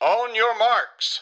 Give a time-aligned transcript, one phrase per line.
[0.00, 1.20] On your marks.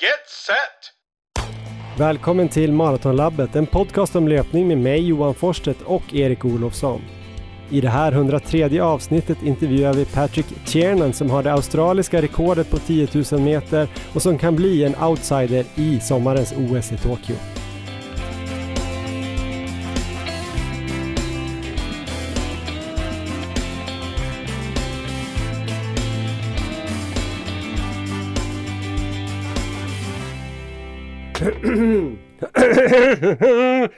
[0.00, 1.98] Get set!
[1.98, 7.02] Välkommen till Maratonlabbet, en podcast om löpning med mig Johan Forsstedt och Erik Olofsson.
[7.70, 12.78] I det här 103 avsnittet intervjuar vi Patrick Tiernan som har det australiska rekordet på
[12.78, 17.36] 10 000 meter och som kan bli en outsider i sommarens OS i Tokyo.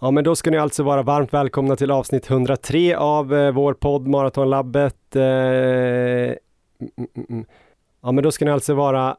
[0.00, 3.74] Ja men då ska ni alltså vara varmt välkomna till avsnitt 103 av eh, vår
[3.74, 5.16] podd Maratonlabbet.
[5.16, 6.36] Eh, mm,
[6.96, 7.44] mm, mm.
[8.02, 9.16] Ja men då ska ni alltså vara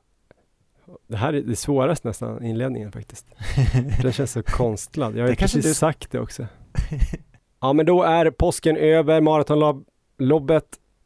[1.08, 3.26] det här är det svåraste nästan, inledningen faktiskt.
[4.02, 5.18] Den känns så konstlad.
[5.18, 5.74] Jag har ju precis du...
[5.74, 6.48] sagt det också.
[7.62, 10.66] Ja men då är påsken över, maratonlobbet,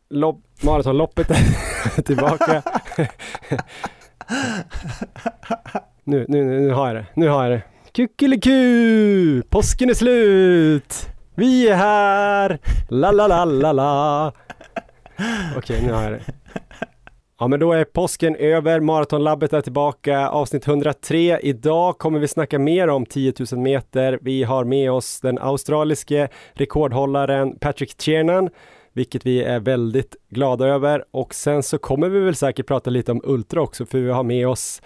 [0.09, 2.63] lobb, maratonloppet är tillbaka
[6.03, 7.61] nu, nu, nu har jag det, nu har jag det.
[7.91, 9.41] Kuckeliku!
[9.49, 11.09] Påsken är slut!
[11.35, 12.59] Vi är här!
[12.89, 14.33] La la la la la!
[15.57, 16.21] Okej, nu har jag det.
[17.39, 18.79] Ja, men då är påsken över.
[18.79, 20.29] Maratonlabbet är tillbaka.
[20.29, 21.39] Avsnitt 103.
[21.39, 24.19] Idag kommer vi snacka mer om 10 000 meter.
[24.21, 28.49] Vi har med oss den australiske rekordhållaren Patrick Tiernan,
[28.93, 31.03] vilket vi är väldigt glada över.
[31.11, 34.23] Och sen så kommer vi väl säkert prata lite om Ultra också, för vi har
[34.23, 34.81] med oss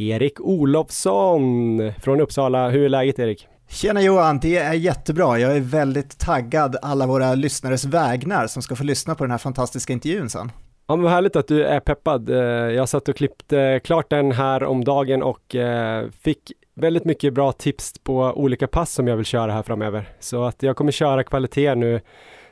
[0.00, 2.68] Erik Olofsson från Uppsala.
[2.68, 3.48] Hur är läget Erik?
[3.68, 5.38] Tjena Johan, det är jättebra.
[5.38, 9.38] Jag är väldigt taggad alla våra lyssnares vägnar som ska få lyssna på den här
[9.38, 10.52] fantastiska intervjun sen.
[10.86, 12.30] Ja men vad härligt att du är peppad.
[12.30, 12.36] Eh,
[12.74, 17.52] jag satt och klippte klart den här om dagen och eh, fick väldigt mycket bra
[17.52, 20.08] tips på olika pass som jag vill köra här framöver.
[20.20, 22.00] Så att jag kommer köra kvalitet nu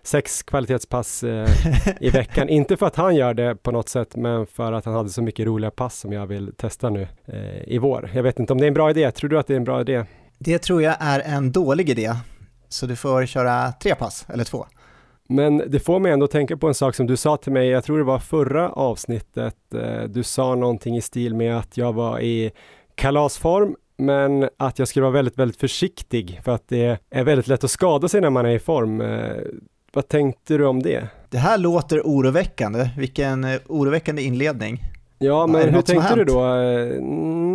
[0.09, 1.49] sex kvalitetspass eh,
[2.01, 2.49] i veckan.
[2.59, 5.23] Inte för att han gör det på något sätt, men för att han hade så
[5.23, 8.11] mycket roliga pass som jag vill testa nu eh, i vår.
[8.15, 9.11] Jag vet inte om det är en bra idé.
[9.11, 10.05] Tror du att det är en bra idé?
[10.39, 12.15] Det tror jag är en dålig idé.
[12.69, 14.67] Så du får köra tre pass, eller två.
[15.29, 17.85] Men det får mig ändå tänka på en sak som du sa till mig, jag
[17.85, 22.21] tror det var förra avsnittet, eh, du sa någonting i stil med att jag var
[22.21, 22.51] i
[22.95, 27.65] kalasform, men att jag skulle vara väldigt, väldigt försiktig för att det är väldigt lätt
[27.65, 29.03] att skada sig när man är i form.
[29.89, 31.09] Eh, vad tänkte du om det?
[31.31, 32.91] Det här låter oroväckande.
[32.97, 34.83] Vilken eh, oroväckande inledning.
[35.19, 36.41] Ja, men hur tänkte du då?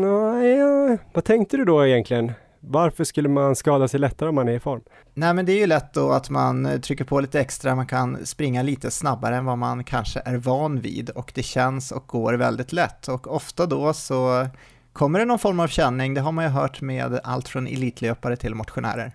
[0.07, 2.31] Nej, vad tänkte du då egentligen?
[2.59, 4.81] Varför skulle man skada sig lättare om man är i form?
[5.13, 7.87] Nej, men det är ju lätt då att man eh, trycker på lite extra, man
[7.87, 12.07] kan springa lite snabbare än vad man kanske är van vid och det känns och
[12.07, 14.47] går väldigt lätt och ofta då så
[14.93, 18.35] kommer det någon form av känning, det har man ju hört med allt från elitlöpare
[18.35, 19.11] till motionärer.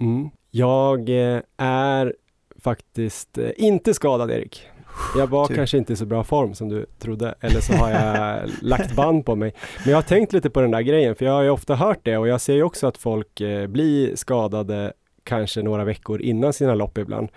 [0.00, 0.30] Mm.
[0.50, 2.14] Jag eh, är
[2.60, 4.68] faktiskt eh, inte skadad Erik.
[5.16, 5.54] Jag var Tur.
[5.54, 9.26] kanske inte i så bra form som du trodde, eller så har jag lagt band
[9.26, 9.54] på mig.
[9.84, 12.00] Men jag har tänkt lite på den där grejen, för jag har ju ofta hört
[12.02, 14.92] det och jag ser ju också att folk eh, blir skadade
[15.24, 17.28] kanske några veckor innan sina lopp ibland.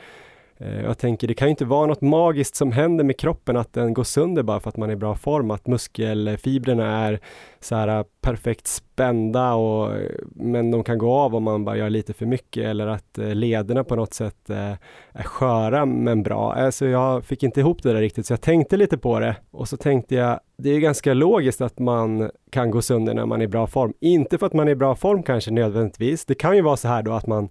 [0.58, 3.74] Eh, jag tänker, det kan ju inte vara något magiskt som händer med kroppen, att
[3.74, 7.20] den går sönder bara för att man är i bra form, att muskelfibrerna är
[7.60, 11.78] så här äh, perfekt spända och, eh, men de kan gå av om man bara
[11.78, 14.78] gör lite för mycket eller att eh, lederna på något sätt är
[15.24, 16.54] sköra men bra.
[16.54, 19.70] Alltså jag fick inte ihop det där riktigt så jag tänkte lite på det och
[19.70, 23.46] så tänkte jag det är ganska logiskt att man kan gå sönder när man är
[23.46, 23.94] i bra form.
[24.00, 26.26] Inte för att man är i bra form kanske nödvändigtvis.
[26.26, 27.50] Det kan ju vara så här då att man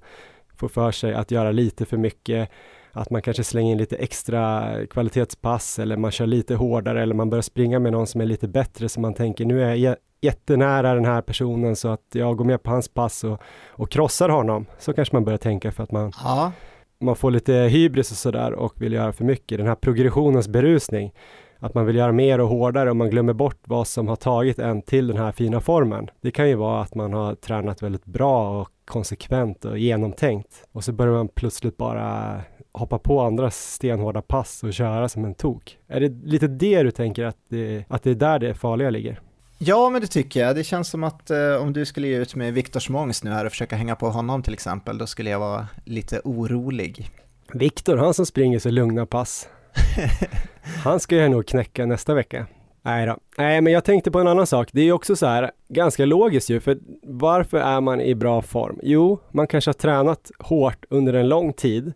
[0.56, 2.48] får för sig att göra lite för mycket
[2.92, 7.30] att man kanske slänger in lite extra kvalitetspass eller man kör lite hårdare eller man
[7.30, 10.94] börjar springa med någon som är lite bättre så man tänker nu är jag jättenära
[10.94, 14.66] den här personen så att jag går med på hans pass och, och krossar honom.
[14.78, 16.52] Så kanske man börjar tänka för att man, ja.
[17.00, 19.58] man får lite hybris och sådär och vill göra för mycket.
[19.58, 21.12] Den här progressionens berusning
[21.58, 24.58] att man vill göra mer och hårdare och man glömmer bort vad som har tagit
[24.58, 26.10] en till den här fina formen.
[26.20, 30.84] Det kan ju vara att man har tränat väldigt bra och konsekvent och genomtänkt och
[30.84, 32.40] så börjar man plötsligt bara
[32.72, 35.78] hoppa på andras stenhårda pass och köra som en tok.
[35.88, 39.20] Är det lite det du tänker att det, att det är där det farliga ligger?
[39.58, 40.56] Ja, men det tycker jag.
[40.56, 43.44] Det känns som att eh, om du skulle ge ut med Viktor Smångs nu här
[43.44, 47.10] och försöka hänga på honom till exempel, då skulle jag vara lite orolig.
[47.52, 49.48] Viktor, han som springer så lugna pass.
[50.84, 52.46] han ska jag nog knäcka nästa vecka.
[52.82, 53.16] Nej då.
[53.38, 54.68] Nej, men jag tänkte på en annan sak.
[54.72, 58.42] Det är ju också så här, ganska logiskt ju, för varför är man i bra
[58.42, 58.78] form?
[58.82, 61.92] Jo, man kanske har tränat hårt under en lång tid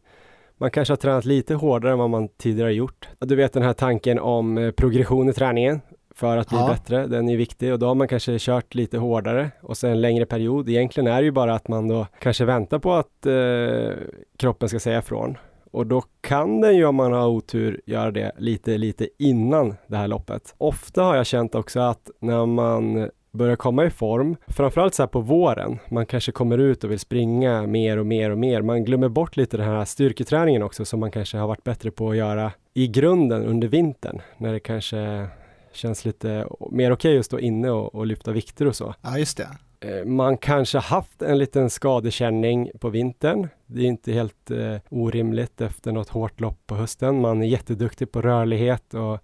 [0.59, 3.09] man kanske har tränat lite hårdare än vad man tidigare gjort.
[3.19, 5.81] Du vet den här tanken om eh, progression i träningen
[6.15, 6.69] för att bli ja.
[6.69, 10.01] bättre, den är viktig och då har man kanske kört lite hårdare och sen en
[10.01, 10.69] längre period.
[10.69, 13.95] Egentligen är det ju bara att man då kanske väntar på att eh,
[14.37, 15.39] kroppen ska säga ifrån
[15.71, 19.97] och då kan den ju om man har otur göra det lite, lite innan det
[19.97, 20.55] här loppet.
[20.59, 25.09] Ofta har jag känt också att när man börjar komma i form, framförallt så här
[25.09, 28.63] på våren, man kanske kommer ut och vill springa mer och mer och mer.
[28.63, 32.11] Man glömmer bort lite den här styrketräningen också som man kanske har varit bättre på
[32.11, 35.27] att göra i grunden under vintern, när det kanske
[35.73, 38.95] känns lite mer okej okay att stå inne och, och lyfta vikter och så.
[39.03, 39.49] Ja, just det.
[39.81, 43.49] Eh, man kanske haft en liten skadekänning på vintern.
[43.67, 47.21] Det är inte helt eh, orimligt efter något hårt lopp på hösten.
[47.21, 49.19] Man är jätteduktig på rörlighet och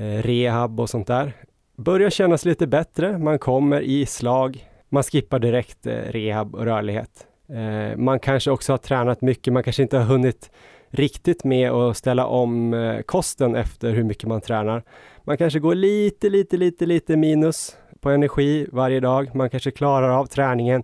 [0.00, 1.32] eh, rehab och sånt där.
[1.76, 3.18] Börjar kännas lite bättre.
[3.18, 4.68] Man kommer i slag.
[4.88, 7.26] Man skippar direkt eh, rehab och rörlighet.
[7.48, 9.52] Eh, man kanske också har tränat mycket.
[9.52, 10.50] Man kanske inte har hunnit
[10.90, 14.82] riktigt med att ställa om eh, kosten efter hur mycket man tränar.
[15.24, 19.34] Man kanske går lite, lite, lite, lite minus på energi varje dag.
[19.34, 20.82] Man kanske klarar av träningen,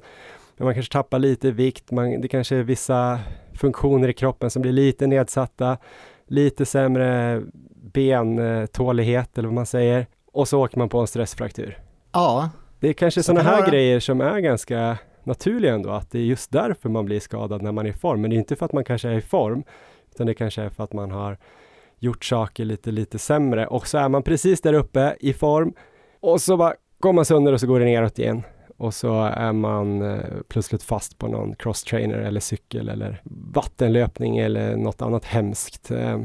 [0.57, 1.91] men man kanske tappar lite vikt.
[1.91, 3.21] Man, det kanske är vissa
[3.55, 5.79] funktioner i kroppen som blir lite nedsatta,
[6.27, 7.43] lite sämre
[7.75, 10.07] bentålighet eller vad man säger.
[10.33, 11.79] Och så åker man på en stressfraktur.
[12.13, 12.51] Ja.
[12.81, 13.71] Det är kanske sådana här vara...
[13.71, 17.73] grejer som är ganska naturliga ändå, att det är just därför man blir skadad när
[17.73, 18.21] man är i form.
[18.21, 19.65] Men det är inte för att man kanske är i form,
[20.11, 21.39] utan det kanske är för att man har
[21.99, 25.75] gjort saker lite, lite sämre och så är man precis där uppe i form
[26.21, 28.43] och så bara går man sönder och så går det neråt igen
[28.77, 33.23] och så är man eh, plötsligt fast på någon crosstrainer eller cykel eller
[33.53, 35.91] vattenlöpning eller något annat hemskt.
[35.91, 36.21] Eh,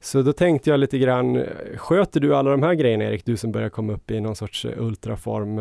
[0.00, 1.44] så då tänkte jag lite grann,
[1.76, 4.64] sköter du alla de här grejerna Erik, du som börjar komma upp i någon sorts
[4.64, 5.60] eh, ultraform?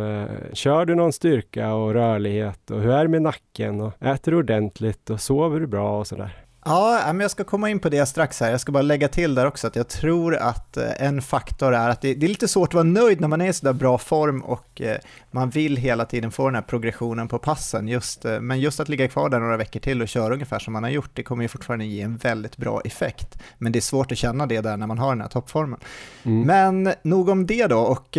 [0.54, 4.38] Kör du någon styrka och rörlighet och hur är det med nacken och äter du
[4.38, 6.45] ordentligt och sover du bra och sådär?
[6.68, 8.52] Ja, men jag ska komma in på det strax här.
[8.52, 11.90] Jag ska bara lägga till där också att jag tror att eh, en faktor är
[11.90, 14.42] att det, är lite svårt att vara nöjd när man är i sådär bra form
[14.42, 14.98] och eh,
[15.32, 17.88] man vill hela tiden få den här progressionen på passen.
[17.88, 20.74] Just, eh, men just att ligga kvar där några veckor till och köra ungefär som
[20.74, 23.38] man har gjort, det kommer ju fortfarande ge en väldigt bra effekt.
[23.58, 25.80] Men det är svårt att känna det där när man har den här toppformen.
[26.24, 26.42] Mm.
[26.42, 28.18] Men nog om det då och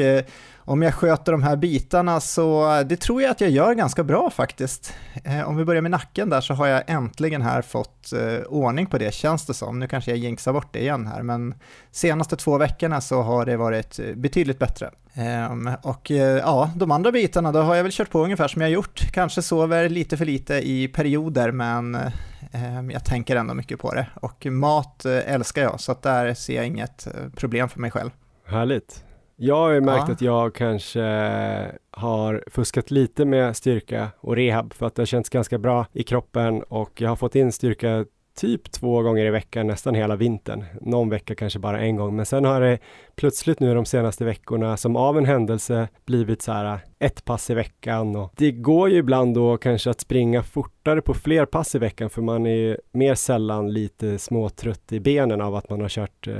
[0.66, 4.04] om jag sköter de här bitarna så eh, det tror jag att jag gör ganska
[4.04, 4.94] bra faktiskt.
[5.24, 8.86] Eh, om vi börjar med nacken där så har jag äntligen här fått eh, ordning
[8.86, 9.78] på det känns det som.
[9.78, 11.54] Nu kanske jag jinxar bort det igen här men
[11.90, 14.90] senaste två veckorna så har det varit betydligt bättre.
[15.14, 18.70] Ehm, och ja, de andra bitarna då har jag väl kört på ungefär som jag
[18.70, 19.12] gjort.
[19.12, 21.94] Kanske sover lite för lite i perioder men
[22.52, 24.06] ehm, jag tänker ändå mycket på det.
[24.14, 28.10] Och mat älskar jag så att där ser jag inget problem för mig själv.
[28.46, 29.02] Härligt.
[29.38, 30.12] Jag har ju märkt ja.
[30.12, 31.02] att jag kanske
[31.90, 36.02] har fuskat lite med styrka och rehab för att det har känts ganska bra i
[36.02, 38.04] kroppen och jag har fått in styrka
[38.36, 40.64] typ två gånger i veckan nästan hela vintern.
[40.80, 42.78] Någon vecka kanske bara en gång, men sen har det
[43.16, 47.54] plötsligt nu de senaste veckorna som av en händelse blivit så här ett pass i
[47.54, 51.78] veckan och det går ju ibland då kanske att springa fortare på fler pass i
[51.78, 56.26] veckan för man är mer sällan lite småtrött i benen av att man har kört
[56.26, 56.34] eh,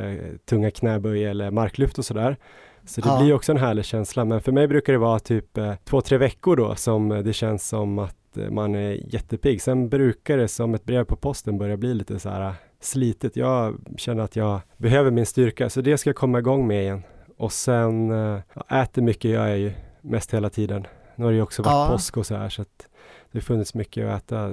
[0.45, 2.37] tunga knäböj eller marklyft och sådär.
[2.87, 3.21] Så det ja.
[3.21, 4.25] blir också en härlig känsla.
[4.25, 7.69] Men för mig brukar det vara typ eh, två, tre veckor då som det känns
[7.69, 9.63] som att eh, man är jättepigg.
[9.63, 13.37] Sen brukar det som ett brev på posten börja bli lite så här eh, slitet.
[13.37, 17.03] Jag känner att jag behöver min styrka, så det ska jag komma igång med igen.
[17.37, 18.11] Och sen
[18.71, 20.87] äter mycket gör jag ju mest hela tiden.
[21.17, 21.89] Nu har det ju också varit ja.
[21.93, 22.89] påsk och så här, så att
[23.33, 24.53] det har funnits mycket att äta.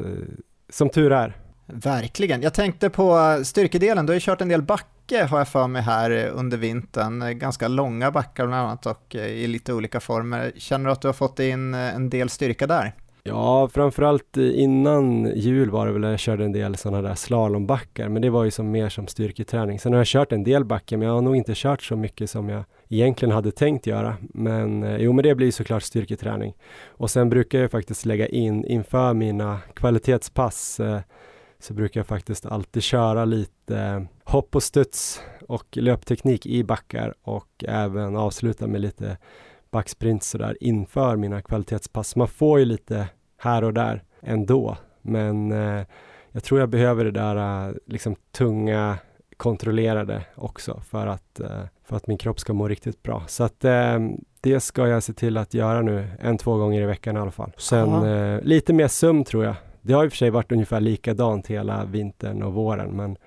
[0.70, 1.38] Som tur är.
[1.66, 2.42] Verkligen.
[2.42, 5.82] Jag tänkte på styrkedelen, du har ju kört en del backe har jag för mig
[5.82, 7.40] här under vintern.
[7.40, 10.52] Ganska långa backar bland annat och eh, i lite olika former.
[10.56, 12.94] Känner du att du har fått in eh, en del styrka där?
[13.24, 18.10] Ja, framförallt eh, innan jul var det väl jag körde en del sådana där slalombackar,
[18.10, 19.80] men det var ju som mer som styrketräning.
[19.80, 22.30] Sen har jag kört en del backar, men jag har nog inte kört så mycket
[22.30, 24.16] som jag egentligen hade tänkt göra.
[24.22, 26.54] Men jo, men det blir såklart styrketräning.
[26.88, 31.00] Och sen brukar jag faktiskt lägga in inför mina kvalitetspass eh,
[31.64, 37.64] så brukar jag faktiskt alltid köra lite hopp och studs och löpteknik i backar och
[37.68, 39.18] även avsluta med lite
[39.72, 42.16] backsprint sådär inför mina kvalitetspass.
[42.16, 45.86] Man får ju lite här och där ändå, men eh,
[46.32, 48.98] jag tror jag behöver det där eh, liksom tunga
[49.38, 53.24] kontrollerade också för att, eh, för att min kropp ska må riktigt bra.
[53.28, 53.60] Så att
[54.42, 57.32] det ska jag se till att göra nu en, två gånger i veckan i alla
[57.32, 57.52] fall.
[57.58, 59.56] Sen lite mer sömn tror jag.
[59.86, 63.18] Det har i och för sig varit ungefär likadant hela vintern och våren, men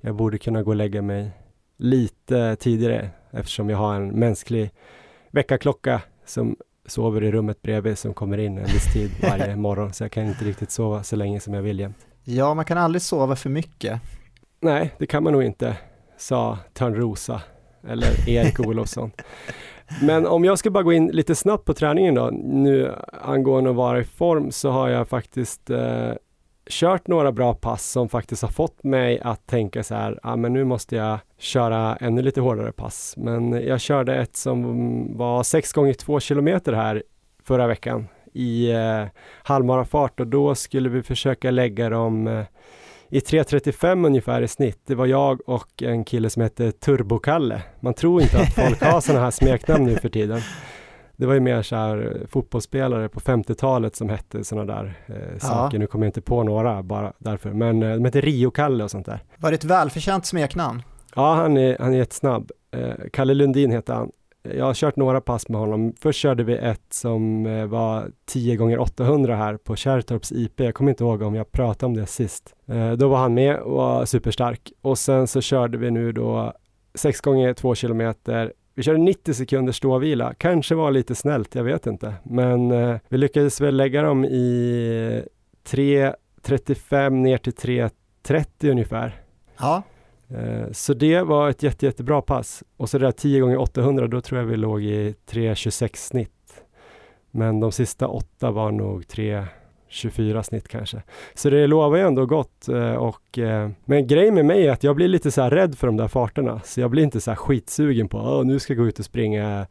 [0.00, 1.30] jag borde kunna gå och lägga mig
[1.76, 4.70] lite tidigare eftersom jag har en mänsklig
[5.30, 6.56] väckarklocka som
[6.86, 10.24] sover i rummet bredvid som kommer in en viss tid varje morgon, så jag kan
[10.24, 12.06] inte riktigt sova så länge som jag vill jämt.
[12.24, 14.00] Ja, man kan aldrig sova för mycket.
[14.60, 15.76] Nej, det kan man nog inte,
[16.16, 17.42] sa Törnrosa
[17.88, 19.10] eller Erik Olofsson.
[20.02, 23.76] Men om jag ska bara gå in lite snabbt på träningen då, nu angående att
[23.76, 26.12] vara i form, så har jag faktiskt eh,
[26.70, 30.36] kört några bra pass som faktiskt har fått mig att tänka så här, ja ah,
[30.36, 33.14] men nu måste jag köra ännu lite hårdare pass.
[33.16, 37.02] Men jag körde ett som var 6 gånger 2 kilometer här
[37.42, 39.04] förra veckan i eh,
[39.42, 42.44] halvmarafart och då skulle vi försöka lägga dem eh,
[43.08, 44.80] i 3.35 ungefär i snitt.
[44.86, 47.62] Det var jag och en kille som heter Turbokalle.
[47.80, 50.40] Man tror inte att folk har sådana här smeknamn nu för tiden.
[51.16, 55.16] Det var ju mer så här eh, fotbollsspelare på 50-talet som hette sådana där eh,
[55.32, 55.38] ja.
[55.38, 55.78] saker.
[55.78, 59.06] Nu kommer jag inte på några bara därför, men eh, de hette Rio-Kalle och sånt
[59.06, 59.22] där.
[59.36, 60.82] Var det ett välförtjänt smeknamn?
[61.16, 62.50] Ja, han är, han är jättesnabb.
[62.70, 64.10] Eh, Kalle Lundin heter han.
[64.52, 65.92] Jag har kört några pass med honom.
[66.00, 70.60] Först körde vi ett som eh, var 10 gånger 800 här på Kärrtorps IP.
[70.60, 72.54] Jag kommer inte ihåg om jag pratade om det sist.
[72.66, 74.72] Eh, då var han med och var superstark.
[74.82, 76.52] Och sen så körde vi nu då
[76.94, 81.86] 6 gånger 2 kilometer vi körde 90 sekunders ståvila, kanske var lite snällt, jag vet
[81.86, 82.14] inte.
[82.22, 85.24] Men eh, vi lyckades väl lägga dem i
[85.66, 89.20] 3.35 ner till 3.30 ungefär.
[89.58, 89.82] Ja.
[90.28, 92.62] Eh, så det var ett jätte, jättebra pass.
[92.76, 96.30] Och så det där 10 gånger 800 då tror jag vi låg i 3.26 snitt.
[97.30, 101.02] Men de sista åtta var nog 3.24 snitt kanske.
[101.34, 102.68] Så det lovar ju ändå gott.
[102.68, 105.78] Eh, och, eh, men grejen med mig är att jag blir lite så här rädd
[105.78, 106.60] för de där farterna.
[106.64, 109.04] Så jag blir inte så här skitsugen på att nu ska jag gå ut och
[109.04, 109.66] springa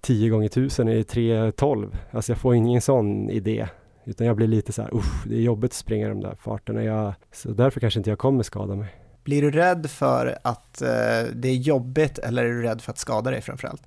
[0.00, 1.96] 10 gånger 1000 i 3.12.
[2.10, 3.66] Alltså jag får ingen sån idé.
[4.04, 4.90] Utan jag blir lite så här,
[5.26, 6.84] det är jobbigt att springa de där farterna.
[6.84, 9.03] Jag, så därför kanske inte jag kommer skada mig.
[9.24, 10.88] Blir du rädd för att eh,
[11.34, 13.82] det är jobbigt eller är du rädd för att skada dig framförallt?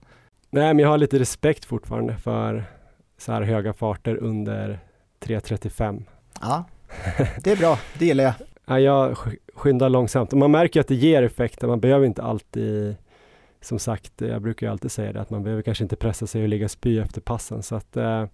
[0.50, 2.64] Nej, men jag har lite respekt fortfarande för
[3.18, 4.80] så här höga farter under
[5.20, 6.04] 3.35.
[6.42, 6.64] Ja,
[7.44, 8.34] det är bra, det gillar jag.
[8.66, 9.18] Ja, jag
[9.56, 11.62] skyndar långsamt och man märker att det ger effekt.
[11.62, 12.96] Man behöver inte alltid,
[13.62, 16.44] som sagt, jag brukar ju alltid säga det, att man behöver kanske inte pressa sig
[16.44, 17.64] och ligga spy efter passen.
[17.64, 18.28] Så att, eh, ja,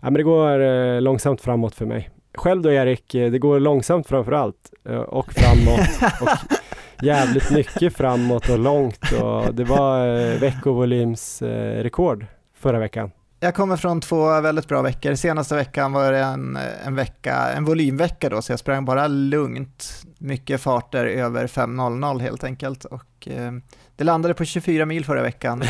[0.00, 2.10] men det går eh, långsamt framåt för mig.
[2.36, 6.56] Själv då Erik, eh, det går långsamt framför allt eh, och framåt och
[7.04, 13.10] jävligt mycket framåt och långt och det var eh, veckovolymsrekord förra veckan.
[13.40, 15.14] Jag kommer från två väldigt bra veckor.
[15.14, 20.02] Senaste veckan var det en, en, vecka, en volymvecka då, så jag sprang bara lugnt.
[20.18, 22.84] Mycket farter över 5.00 helt enkelt.
[22.84, 23.52] Och, eh,
[23.96, 25.62] det landade på 24 mil förra veckan.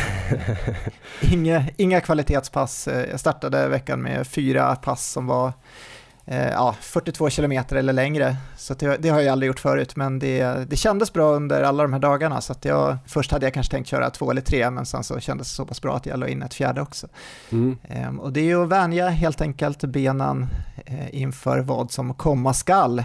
[1.21, 2.87] inga, inga kvalitetspass.
[3.11, 5.53] Jag startade veckan med fyra pass som var
[6.31, 8.35] ja, 42 kilometer eller längre.
[8.57, 11.83] Så det, det, har jag aldrig gjort förut, men det, det kändes bra under alla
[11.83, 12.41] de här dagarna.
[12.41, 15.47] Så jag, först hade jag kanske tänkt köra två eller tre, men sen så kändes
[15.47, 17.07] det så pass bra att jag la in ett fjärde också.
[17.51, 17.77] Mm.
[17.83, 20.47] Eh, och det är ju att vänja helt enkelt benen
[20.85, 23.03] eh, inför vad som komma skall.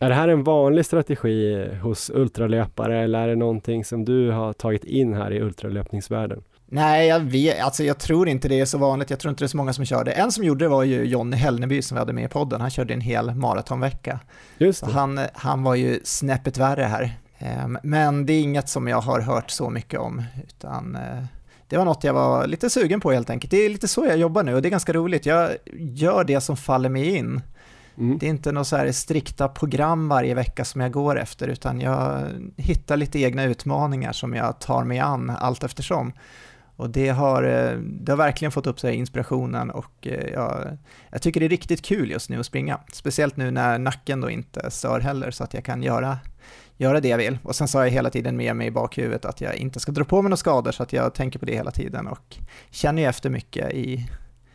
[0.00, 4.52] Är det här en vanlig strategi hos ultralöpare eller är det någonting som du har
[4.52, 6.42] tagit in här i ultralöpningsvärlden?
[6.72, 9.10] Nej, jag, vet, alltså jag tror inte det är så vanligt.
[9.10, 10.12] Jag tror inte det är så många som kör det.
[10.12, 12.60] En som gjorde det var ju Jonny Hellneby som vi hade med i podden.
[12.60, 14.20] Han körde en hel maratonvecka.
[14.58, 14.82] Just.
[14.82, 17.18] Han, han var ju snäppet värre här.
[17.38, 21.24] Ehm, men det är inget som jag har hört så mycket om, utan eh,
[21.68, 23.50] det var något jag var lite sugen på helt enkelt.
[23.50, 25.26] Det är lite så jag jobbar nu och det är ganska roligt.
[25.26, 27.42] Jag gör det som faller mig in.
[27.98, 28.18] Mm.
[28.18, 31.80] Det är inte några så här strikta program varje vecka som jag går efter, utan
[31.80, 32.22] jag
[32.56, 36.12] hittar lite egna utmaningar som jag tar mig an allt eftersom.
[36.80, 40.78] Och det har, eh, det har verkligen fått upp sig inspirationen och eh, jag,
[41.10, 42.80] jag tycker det är riktigt kul just nu att springa.
[42.92, 46.18] Speciellt nu när nacken då inte stör heller så att jag kan göra,
[46.76, 47.38] göra det jag vill.
[47.42, 49.92] Och sen så har jag hela tiden med mig i bakhuvudet att jag inte ska
[49.92, 52.36] dra på mig några skador så att jag tänker på det hela tiden och
[52.70, 54.06] känner ju efter mycket i,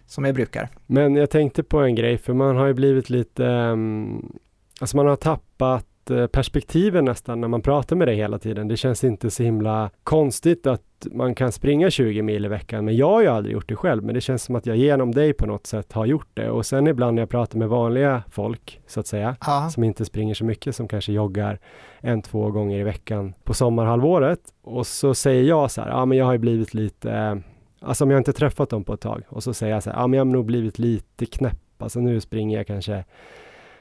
[0.06, 0.70] som jag brukar.
[0.86, 4.36] Men jag tänkte på en grej, för man har ju blivit lite, um,
[4.80, 8.68] alltså man har tappat Eh, perspektiven nästan när man pratar med dig hela tiden.
[8.68, 10.82] Det känns inte så himla konstigt att
[11.12, 14.04] man kan springa 20 mil i veckan, men jag har ju aldrig gjort det själv.
[14.04, 16.50] Men det känns som att jag genom dig på något sätt har gjort det.
[16.50, 19.70] Och sen ibland när jag pratar med vanliga folk, så att säga, ja.
[19.70, 21.60] som inte springer så mycket, som kanske joggar
[22.00, 24.40] en, två gånger i veckan på sommarhalvåret.
[24.64, 27.42] Och så säger jag så här, ja men jag har ju blivit lite
[27.80, 29.98] Alltså om jag inte träffat dem på ett tag och så säger jag så här,
[29.98, 31.58] ja men jag har nog blivit lite knäpp.
[31.78, 33.04] Alltså nu springer jag kanske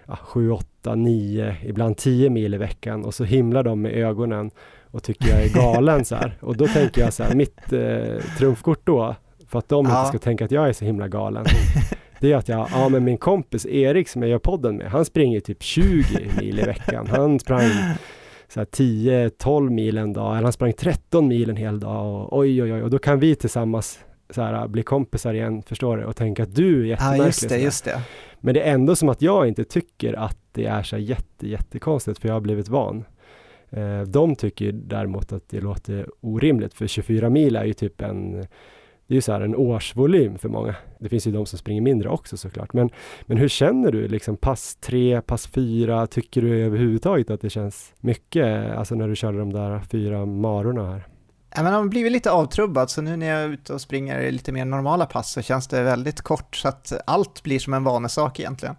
[0.07, 4.51] ja, 7, 8, 9, ibland 10 mil i veckan och så himlar de med ögonen
[4.91, 6.39] och tycker jag är galen så här.
[6.41, 9.15] Och då tänker jag så här, mitt eh, trumfkort då,
[9.49, 9.99] för att de ja.
[9.99, 11.45] inte ska tänka att jag är så himla galen,
[12.21, 15.05] det är att jag, ja men min kompis Erik som jag gör podden med, han
[15.05, 17.07] springer typ 20 mil i veckan.
[17.07, 17.71] Han sprang
[18.49, 22.63] så 10-12 mil en dag, eller han sprang 13 mil en hel dag och oj
[22.63, 23.99] oj oj, och då kan vi tillsammans
[24.31, 27.23] så här, bli kompisar igen, förstår du, och tänka att du är jättemärklig.
[27.23, 28.01] Ja, just det, just det.
[28.45, 32.19] Men det är ändå som att jag inte tycker att det är så jätte, jättekonstigt,
[32.19, 33.05] för jag har blivit van.
[33.71, 38.47] Eh, de tycker däremot att det låter orimligt, för 24 mil är ju typ en
[39.07, 40.75] det är ju så här en årsvolym för många.
[40.99, 42.73] Det finns ju de som springer mindre också såklart.
[42.73, 42.91] Men,
[43.27, 46.07] men hur känner du liksom pass tre, pass fyra?
[46.07, 50.91] Tycker du överhuvudtaget att det känns mycket, alltså när du körde de där fyra marorna
[50.91, 51.07] här?
[51.57, 54.53] Ja, men har blivit lite avtrubbad, så nu när jag är ute och springer lite
[54.53, 58.41] mer normala pass så känns det väldigt kort, så att allt blir som en vanesak
[58.41, 58.77] egentligen.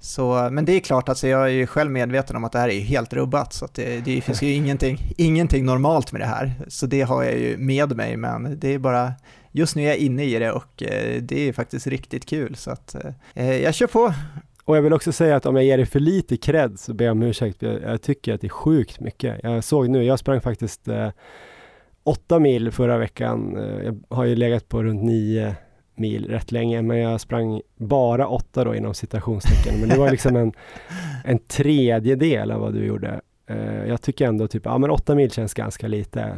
[0.00, 2.68] Så, men det är klart, alltså jag är ju själv medveten om att det här
[2.68, 6.52] är helt rubbat, så det, det, finns ju ingenting, ingenting normalt med det här.
[6.68, 9.12] Så det har jag ju med mig, men det är bara,
[9.52, 12.70] just nu är jag inne i det och eh, det är faktiskt riktigt kul, så
[12.70, 14.14] att eh, eh, jag kör på.
[14.64, 17.04] Och jag vill också säga att om jag ger dig för lite cred så ber
[17.04, 17.62] jag om ursäkt.
[17.62, 19.40] Jag, jag tycker att det är sjukt mycket.
[19.42, 21.08] Jag såg nu, jag sprang faktiskt eh,
[22.04, 23.56] åtta mil förra veckan.
[23.56, 25.56] Eh, jag har ju legat på runt nio
[25.94, 29.80] mil rätt länge, men jag sprang bara åtta då inom citationstecken.
[29.80, 30.52] Men det var liksom en,
[31.24, 33.20] en tredjedel av vad du gjorde.
[33.50, 36.36] Uh, jag tycker ändå typ, ja men åtta mil känns ganska lite.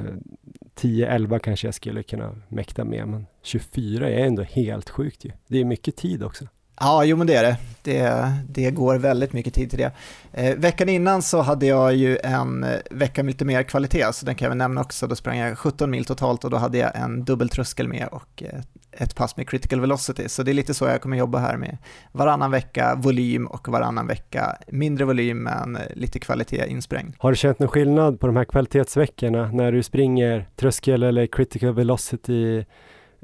[0.80, 5.30] 10-11 kanske jag skulle kunna mäkta med, men 24 är ändå helt sjukt ju.
[5.46, 6.46] Det är mycket tid också.
[6.80, 7.56] Ja, jo men det är det.
[7.82, 9.92] Det, det går väldigt mycket tid till det.
[10.32, 14.26] Eh, veckan innan så hade jag ju en eh, vecka med lite mer kvalitet, så
[14.26, 15.06] den kan jag väl nämna också.
[15.06, 18.60] Då sprang jag 17 mil totalt och då hade jag en dubbeltröskel med och eh,
[18.92, 20.28] ett pass med critical velocity.
[20.28, 21.78] Så det är lite så jag kommer jobba här med
[22.12, 27.14] varannan vecka volym och varannan vecka mindre volym men lite kvalitet insprängd.
[27.18, 31.74] Har du känt någon skillnad på de här kvalitetsveckorna när du springer tröskel eller critical
[31.74, 32.64] velocity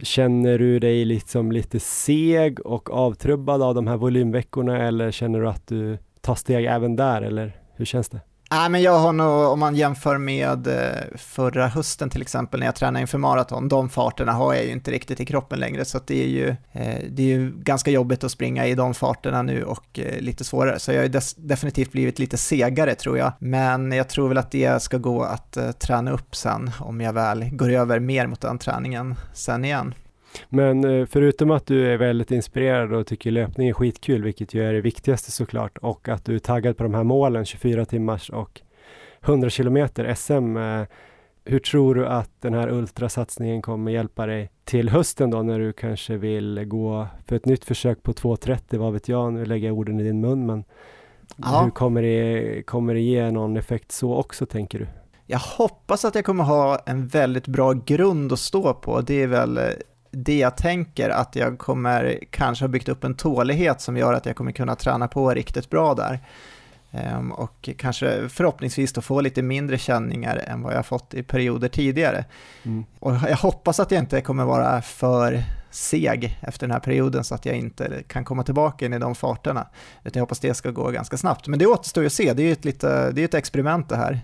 [0.02, 5.48] Känner du dig liksom lite seg och avtrubbad av de här volymveckorna eller känner du
[5.48, 8.20] att du tar steg även där eller hur känns det?
[8.52, 12.66] Nej, men jag har nog, om man jämför med eh, förra hösten till exempel när
[12.66, 16.00] jag tränade inför maraton, de farterna har jag ju inte riktigt i kroppen längre, så
[16.06, 19.64] det är ju, eh, det är ju ganska jobbigt att springa i de farterna nu
[19.64, 24.08] och eh, lite svårare, så jag har definitivt blivit lite segare tror jag, men jag
[24.08, 28.00] tror väl att det ska gå att träna upp sen om jag väl går över
[28.00, 29.94] mer mot den träningen sen igen.
[30.48, 34.72] Men förutom att du är väldigt inspirerad och tycker löpning är skitkul, vilket ju är
[34.72, 38.60] det viktigaste såklart, och att du är taggad på de här målen, 24 timmars och
[39.20, 40.56] 100 kilometer SM.
[41.44, 45.72] Hur tror du att den här ultrasatsningen kommer hjälpa dig till hösten då när du
[45.72, 49.78] kanske vill gå för ett nytt försök på 2.30, vad vet jag, nu lägger jag
[49.78, 50.64] orden i din mun, men
[51.36, 51.62] ja.
[51.64, 54.86] hur kommer det, kommer det ge någon effekt så också tänker du?
[55.26, 59.00] Jag hoppas att jag kommer ha en väldigt bra grund att stå på.
[59.00, 59.60] Det är väl
[60.10, 64.26] det jag tänker att jag kommer kanske ha byggt upp en tålighet som gör att
[64.26, 66.20] jag kommer kunna träna på riktigt bra där.
[66.92, 71.68] Um, och kanske förhoppningsvis då få lite mindre känningar än vad jag fått i perioder
[71.68, 72.24] tidigare.
[72.62, 72.84] Mm.
[72.98, 77.34] Och jag hoppas att jag inte kommer vara för seg efter den här perioden så
[77.34, 79.66] att jag inte kan komma tillbaka in i de farterna.
[80.04, 81.46] Utan jag hoppas det ska gå ganska snabbt.
[81.46, 83.88] Men det återstår ju att se, det är ju ett, lite, det är ett experiment
[83.88, 84.20] det här.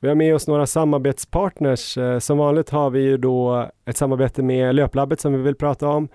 [0.00, 1.98] Vi har med oss några samarbetspartners.
[1.98, 5.88] Eh, som vanligt har vi ju då ett samarbete med Löplabbet som vi vill prata
[5.88, 6.08] om.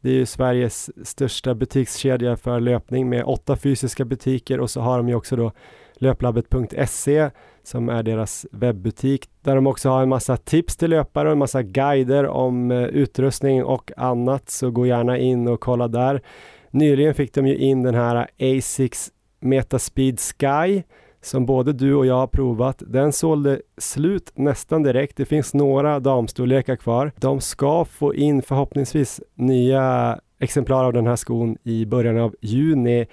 [0.00, 4.96] Det är ju Sveriges största butikskedja för löpning med åtta fysiska butiker och så har
[4.96, 5.52] de ju också då
[5.94, 7.30] löplabbet.se
[7.62, 11.38] som är deras webbutik där de också har en massa tips till löpare och en
[11.38, 16.22] massa guider om eh, utrustning och annat så gå gärna in och kolla där.
[16.70, 20.82] Nyligen fick de ju in den här Asics Metaspeed Sky
[21.24, 22.82] som både du och jag har provat.
[22.86, 25.16] Den sålde slut nästan direkt.
[25.16, 27.12] Det finns några damstorlekar kvar.
[27.16, 33.06] De ska få in förhoppningsvis nya exemplar av den här skon i början av juni.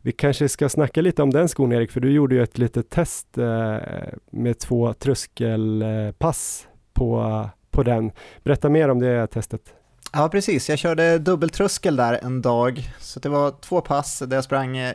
[0.00, 2.90] Vi kanske ska snacka lite om den skon Erik, för du gjorde ju ett litet
[2.90, 3.76] test eh,
[4.30, 8.12] med två tröskelpass på, på den.
[8.42, 9.74] Berätta mer om det testet.
[10.12, 10.68] Ja, precis.
[10.68, 14.92] Jag körde dubbeltröskel där en dag, så det var två pass där jag sprang eh,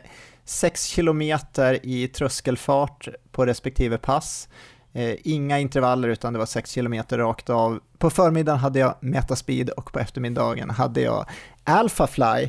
[0.48, 4.48] 6 kilometer i tröskelfart på respektive pass.
[4.92, 7.80] Eh, inga intervaller utan det var 6 kilometer rakt av.
[7.98, 11.26] På förmiddagen hade jag Metaspeed och på eftermiddagen hade jag
[11.64, 12.48] Alphafly.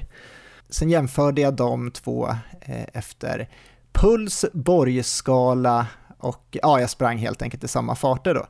[0.69, 2.27] Sen jämförde jag de två
[2.61, 3.49] eh, efter
[3.91, 8.47] puls, borgskala och ja, jag sprang helt enkelt i samma farter då.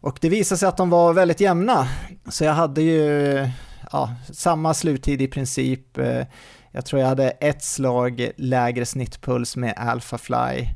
[0.00, 1.88] Och det visade sig att de var väldigt jämna,
[2.28, 3.48] så jag hade ju
[3.92, 5.98] ja, samma sluttid i princip.
[5.98, 6.24] Eh,
[6.72, 10.68] jag tror jag hade ett slag lägre snittpuls med Alphafly.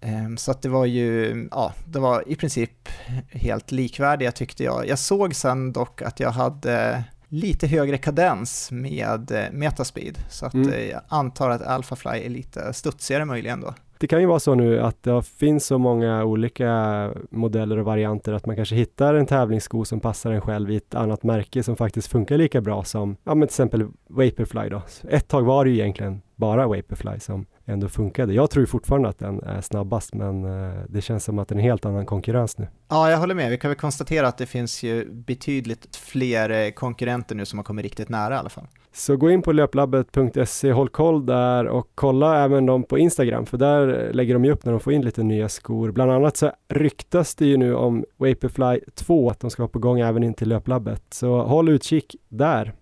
[0.00, 2.88] Ehm, så att det var ju, ja, det var i princip
[3.30, 4.88] helt likvärdiga tyckte jag.
[4.88, 10.54] Jag såg sen dock att jag hade lite högre kadens med eh, Metaspeed, så att
[10.54, 10.72] mm.
[10.72, 13.74] Eh, jag antar att Alphafly är lite studsigare möjligen då.
[14.00, 18.32] Det kan ju vara så nu att det finns så många olika modeller och varianter
[18.32, 21.76] att man kanske hittar en tävlingssko som passar en själv i ett annat märke som
[21.76, 24.82] faktiskt funkar lika bra som, ja men till exempel Vaporfly då.
[25.08, 28.34] Ett tag var det ju egentligen bara Vaporfly som, ändå funkade.
[28.34, 31.56] Jag tror fortfarande att den är snabbast, men eh, det känns som att det är
[31.56, 32.68] en helt annan konkurrens nu.
[32.88, 33.50] Ja, jag håller med.
[33.50, 37.64] Vi kan väl konstatera att det finns ju betydligt fler eh, konkurrenter nu som har
[37.64, 38.66] kommit riktigt nära i alla fall.
[38.92, 43.58] Så gå in på löplabbet.se, håll koll där och kolla även dem på Instagram, för
[43.58, 45.90] där lägger de ju upp när de får in lite nya skor.
[45.90, 49.78] Bland annat så ryktas det ju nu om Vaporfly 2, att de ska vara på
[49.78, 51.02] gång även in till löplabbet.
[51.10, 52.72] Så håll utkik där.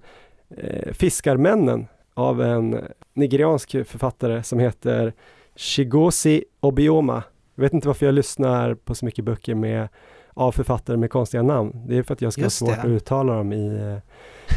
[0.58, 2.80] eh, Fiskarmännen av en
[3.14, 5.14] nigeriansk författare som heter
[5.56, 7.24] Shigosi Obioma.
[7.56, 9.88] Jag vet inte varför jag lyssnar på så mycket böcker med
[10.34, 11.82] av författare med konstiga namn.
[11.88, 14.00] Det är för att jag ska ha svårt att uttala dem i,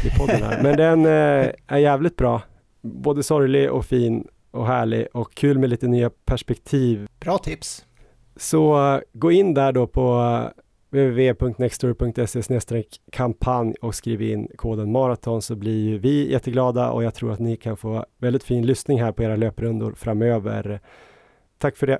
[0.05, 0.63] i podden här.
[0.63, 2.41] Men den eh, är jävligt bra.
[2.81, 7.07] Både sorglig och fin och härlig och kul med lite nya perspektiv.
[7.19, 7.86] Bra tips!
[8.37, 10.49] Så eh, gå in där då på eh,
[10.89, 17.39] www.nextory.se kampanj och skriv in koden maraton så blir vi jätteglada och jag tror att
[17.39, 20.79] ni kan få väldigt fin lyssning här på era löprundor framöver.
[21.57, 21.99] Tack för det!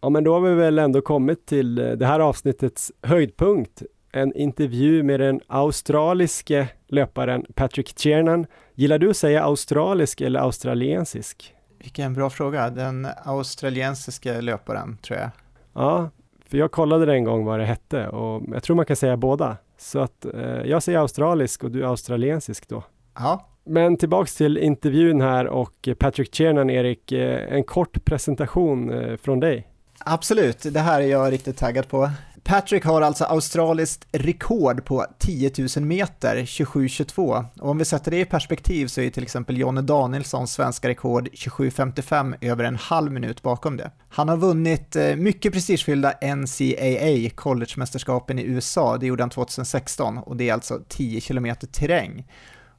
[0.00, 3.82] Ja, men då har vi väl ändå kommit till eh, det här avsnittets höjdpunkt.
[4.14, 8.46] En intervju med den australiske löparen Patrick Tiernan.
[8.74, 11.54] Gillar du att säga australisk eller australiensisk?
[11.78, 12.70] Vilken bra fråga.
[12.70, 15.30] Den australiensiska löparen, tror jag.
[15.74, 16.10] Ja,
[16.48, 19.16] för jag kollade det en gång vad det hette och jag tror man kan säga
[19.16, 19.56] båda.
[19.78, 22.84] Så att eh, jag säger australisk och du är australiensisk då.
[23.14, 23.48] Ja.
[23.64, 29.40] Men tillbaks till intervjun här och Patrick Chernan, Erik, eh, en kort presentation eh, från
[29.40, 29.68] dig.
[30.04, 32.10] Absolut, det här är jag riktigt taggad på.
[32.44, 38.20] Patrick har alltså australiskt rekord på 10 000 meter 27.22 och om vi sätter det
[38.20, 43.42] i perspektiv så är till exempel Jonne Danielssons svenska rekord 27.55 över en halv minut
[43.42, 43.90] bakom det.
[44.08, 50.36] Han har vunnit eh, mycket prestigefyllda NCAA, collegemästerskapen i USA, det gjorde han 2016 och
[50.36, 52.26] det är alltså 10 km terräng.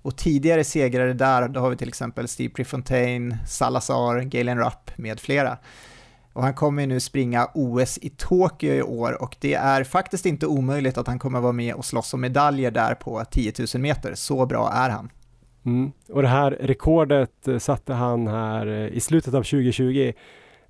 [0.01, 5.19] Och tidigare segrare där, då har vi till exempel Steve Prefontaine, Salazar, Galen Rupp med
[5.19, 5.57] flera.
[6.33, 10.47] Och han kommer nu springa OS i Tokyo i år och det är faktiskt inte
[10.47, 14.15] omöjligt att han kommer vara med och slåss om medaljer där på 10 000 meter.
[14.15, 15.09] Så bra är han.
[15.65, 15.91] Mm.
[16.09, 20.13] Och det här rekordet eh, satte han här eh, i slutet av 2020.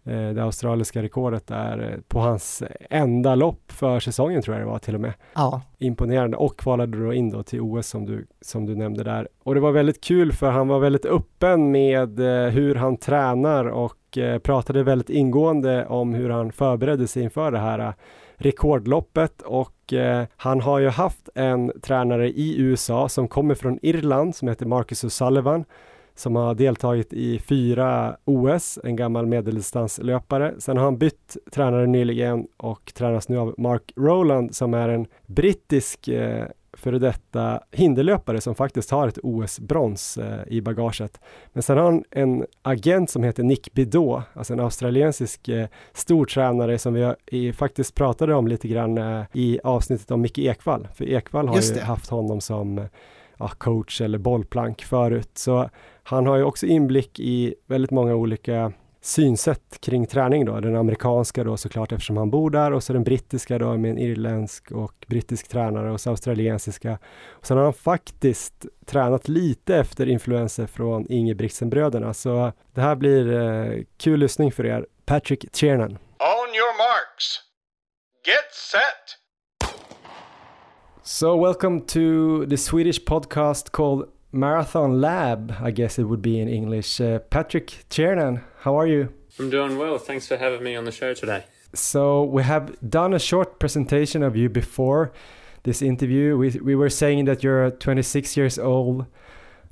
[0.05, 4.79] Eh, det australiska rekordet där på hans enda lopp för säsongen tror jag det var
[4.79, 5.13] till och med.
[5.33, 5.61] Ja.
[5.77, 9.27] Imponerande och kvalade då in då till OS som du, som du nämnde där.
[9.43, 12.19] Och det var väldigt kul för han var väldigt öppen med
[12.53, 17.59] hur han tränar och Eh, pratade väldigt ingående om hur han förberedde sig inför det
[17.59, 17.93] här eh,
[18.35, 24.35] rekordloppet och eh, han har ju haft en tränare i USA som kommer från Irland
[24.35, 25.65] som heter Marcus O'Sullivan
[26.15, 30.53] som har deltagit i fyra OS, en gammal medeldistanslöpare.
[30.59, 35.07] Sen har han bytt tränare nyligen och tränas nu av Mark Rowland som är en
[35.27, 36.45] brittisk eh,
[36.77, 41.19] före detta hinderlöpare som faktiskt har ett OS-brons eh, i bagaget.
[41.53, 46.79] Men sen har han en agent som heter Nick Bidot, alltså en australiensisk eh, stortränare
[46.79, 50.87] som vi har, i, faktiskt pratade om lite grann eh, i avsnittet om Micke Ekvall.
[50.95, 52.87] För Ekvall har ju haft honom som
[53.37, 55.31] ja, coach eller bollplank förut.
[55.33, 55.69] Så
[56.03, 60.59] han har ju också inblick i väldigt många olika synsätt kring träning då.
[60.59, 63.97] Den amerikanska då såklart eftersom han bor där och så den brittiska då med en
[63.97, 66.97] irländsk och brittisk tränare och så australiensiska.
[67.27, 73.33] Och sen har han faktiskt tränat lite efter influenser från Ingebrigtsen-bröderna så det här blir
[73.33, 74.85] eh, kul lyssning för er.
[75.05, 75.91] Patrick Tiernan.
[76.19, 77.39] On your marks.
[78.25, 79.22] Get set.
[81.05, 86.47] So welcome to the Swedish podcast called Marathon Lab, I guess it would be in
[86.47, 87.01] English.
[87.01, 89.13] Uh, Patrick Tiernan, how are you?
[89.37, 89.97] I'm doing well.
[89.97, 91.43] Thanks for having me on the show today.
[91.73, 95.11] So, we have done a short presentation of you before
[95.63, 96.37] this interview.
[96.37, 99.05] We, we were saying that you're 26 years old,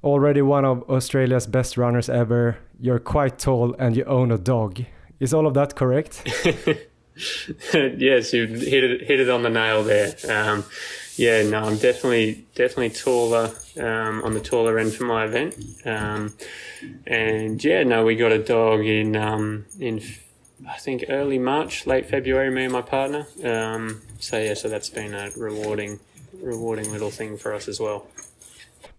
[0.04, 2.58] already one of Australia's best runners ever.
[2.78, 4.82] You're quite tall and you own a dog.
[5.22, 6.28] Is all of that correct?
[7.74, 10.16] yes, you hit it, hit it on the nail there.
[10.30, 10.66] Um,
[11.18, 15.56] yeah, no, I'm definitely definitely taller um, on the taller end for my event.
[15.86, 16.34] Um,
[17.06, 20.02] and yeah, no, we got a dog in um, in
[20.68, 22.50] I think early March, late February.
[22.50, 23.28] Me and my partner.
[23.44, 26.00] Um, so yeah, so that's been a rewarding
[26.42, 28.08] rewarding little thing for us as well.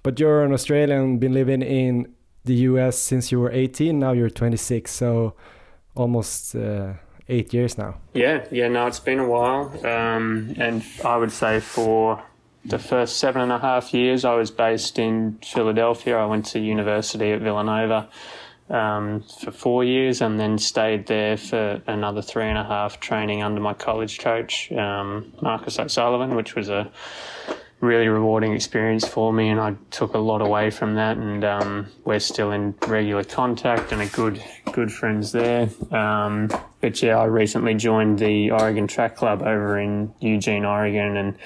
[0.02, 2.12] But you're an Australian, been living in
[2.44, 3.98] the US since you were 18.
[3.98, 5.34] Now you're 26, so
[5.94, 6.54] almost.
[6.54, 6.94] Uh,
[7.32, 7.96] eight years now.
[8.14, 9.74] Yeah, yeah, no, it's been a while.
[9.86, 12.22] Um, and I would say for
[12.64, 16.16] the first seven and a half years, I was based in Philadelphia.
[16.18, 18.08] I went to university at Villanova
[18.70, 23.42] um, for four years and then stayed there for another three and a half training
[23.42, 26.90] under my college coach, um, Marcus O'Sullivan, which was a
[27.80, 31.16] really rewarding experience for me, and I took a lot away from that.
[31.16, 34.42] And um, we're still in regular contact and are good
[34.72, 35.68] good friends there.
[35.90, 36.48] Um,
[36.82, 41.38] but yeah, I recently joined the Oregon Track Club over in Eugene, Oregon, and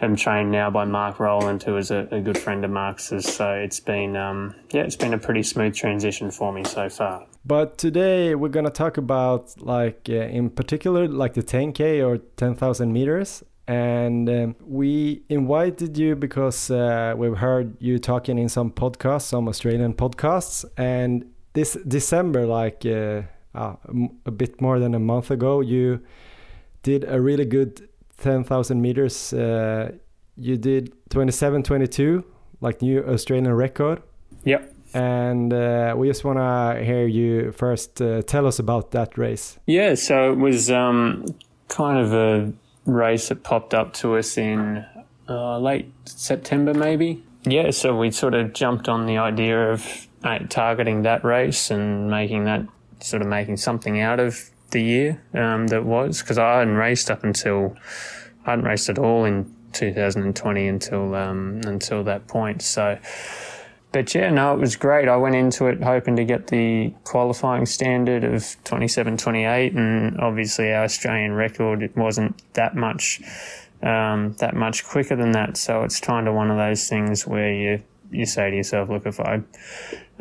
[0.00, 3.12] am trained now by Mark Rowland, who is a, a good friend of Mark's.
[3.20, 7.26] So it's been um, yeah, it's been a pretty smooth transition for me so far.
[7.44, 12.92] But today we're gonna talk about like uh, in particular like the 10k or 10,000
[12.92, 19.22] meters and um, we invited you because uh, we've heard you talking in some podcasts,
[19.22, 23.22] some Australian podcasts, and this December, like uh,
[23.56, 23.76] uh,
[24.24, 26.00] a bit more than a month ago, you
[26.82, 27.88] did a really good
[28.18, 29.32] 10,000 meters.
[29.32, 29.92] Uh,
[30.36, 32.24] you did 27:22,
[32.60, 34.02] like new Australian record.
[34.44, 34.72] Yep.
[34.94, 39.58] And uh, we just want to hear you first uh, tell us about that race.
[39.66, 41.26] Yeah, so it was um,
[41.68, 42.52] kind of a
[42.86, 44.86] race that popped up to us in
[45.28, 47.22] uh, late September, maybe.
[47.44, 52.10] Yeah, so we sort of jumped on the idea of uh, targeting that race and
[52.10, 52.66] making that
[53.06, 57.10] sort of making something out of the year um, that was because I hadn't raced
[57.10, 57.76] up until
[58.44, 62.62] I hadn't raced at all in 2020 until um, until that point.
[62.62, 62.98] So
[63.96, 65.08] but yeah, no, it was great.
[65.08, 70.84] I went into it hoping to get the qualifying standard of 27.28, and obviously our
[70.84, 73.22] Australian record it wasn't that much
[73.82, 75.56] um, that much quicker than that.
[75.56, 79.06] So it's kind of one of those things where you you say to yourself, look,
[79.06, 79.42] if I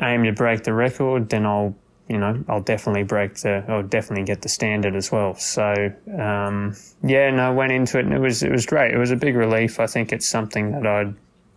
[0.01, 1.75] aim to break the record, then I'll
[2.07, 5.35] you know I'll definitely break the I'll definitely get the standard as well.
[5.35, 8.93] So um, yeah, no, I went into it and it was it was great.
[8.93, 9.79] It was a big relief.
[9.79, 11.15] I think it's something that I'd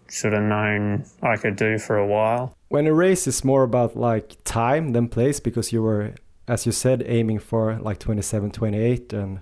[0.09, 2.57] sort of known I could do for a while.
[2.69, 6.15] When a race is more about like time than place, because you were,
[6.47, 9.41] as you said, aiming for like 27, 28, and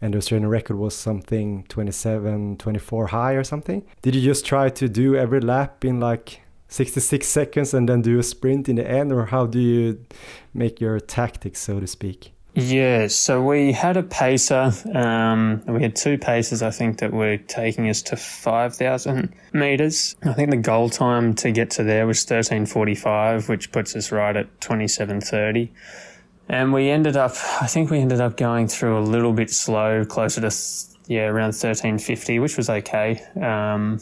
[0.00, 3.86] and the Australian record was something 27, 24 high or something.
[4.02, 6.41] Did you just try to do every lap in like
[6.72, 10.04] 66 seconds and then do a sprint in the end, or how do you
[10.54, 12.32] make your tactics, so to speak?
[12.54, 14.72] Yeah, so we had a pacer.
[14.94, 20.16] Um, we had two paces, I think, that were taking us to 5,000 meters.
[20.22, 24.36] I think the goal time to get to there was 1345, which puts us right
[24.36, 25.72] at 2730.
[26.48, 30.04] And we ended up, I think we ended up going through a little bit slow,
[30.04, 30.54] closer to,
[31.06, 33.22] yeah, around 1350, which was okay.
[33.40, 33.98] Um,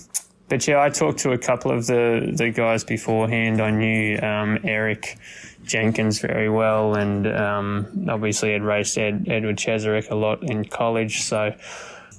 [0.50, 3.62] but yeah, I talked to a couple of the, the guys beforehand.
[3.62, 5.16] I knew um, Eric
[5.62, 11.22] Jenkins very well, and um, obviously had raced Ed, Edward Cheserek a lot in college.
[11.22, 11.54] So,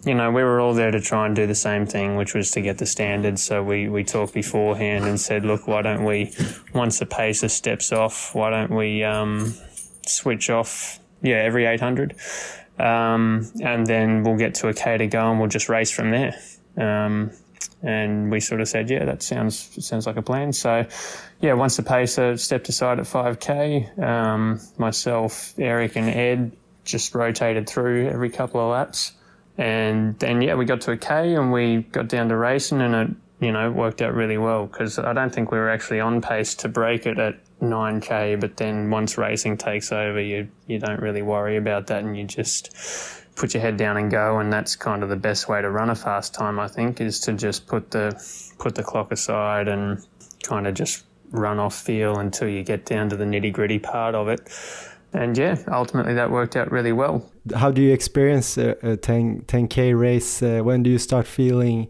[0.05, 2.51] you know, we were all there to try and do the same thing, which was
[2.51, 3.43] to get the standards.
[3.43, 6.33] So we, we talked beforehand and said, look, why don't we,
[6.73, 9.53] once the pacer steps off, why don't we um,
[10.07, 12.15] switch off, yeah, every 800?
[12.79, 16.11] Um, and then we'll get to a K to go and we'll just race from
[16.11, 16.33] there.
[16.77, 17.31] Um,
[17.81, 20.53] and we sort of said, yeah, that sounds sounds like a plan.
[20.53, 20.85] So,
[21.41, 26.51] yeah, once the pacer stepped aside at 5k, um, myself, Eric, and Ed
[26.83, 29.13] just rotated through every couple of laps,
[29.57, 32.95] and then yeah, we got to a k and we got down to racing, and
[32.95, 36.21] it you know worked out really well because I don't think we were actually on
[36.21, 41.01] pace to break it at 9k, but then once racing takes over, you you don't
[41.01, 42.75] really worry about that, and you just
[43.35, 44.39] put your head down and go.
[44.39, 47.19] And that's kind of the best way to run a fast time, I think, is
[47.21, 48.11] to just put the
[48.59, 50.05] put the clock aside and
[50.43, 54.15] kind of just run off feel until you get down to the nitty gritty part
[54.15, 54.49] of it.
[55.13, 57.29] And yeah, ultimately that worked out really well.
[57.55, 60.41] How do you experience a, a 10, 10k race?
[60.41, 61.89] Uh, when do you start feeling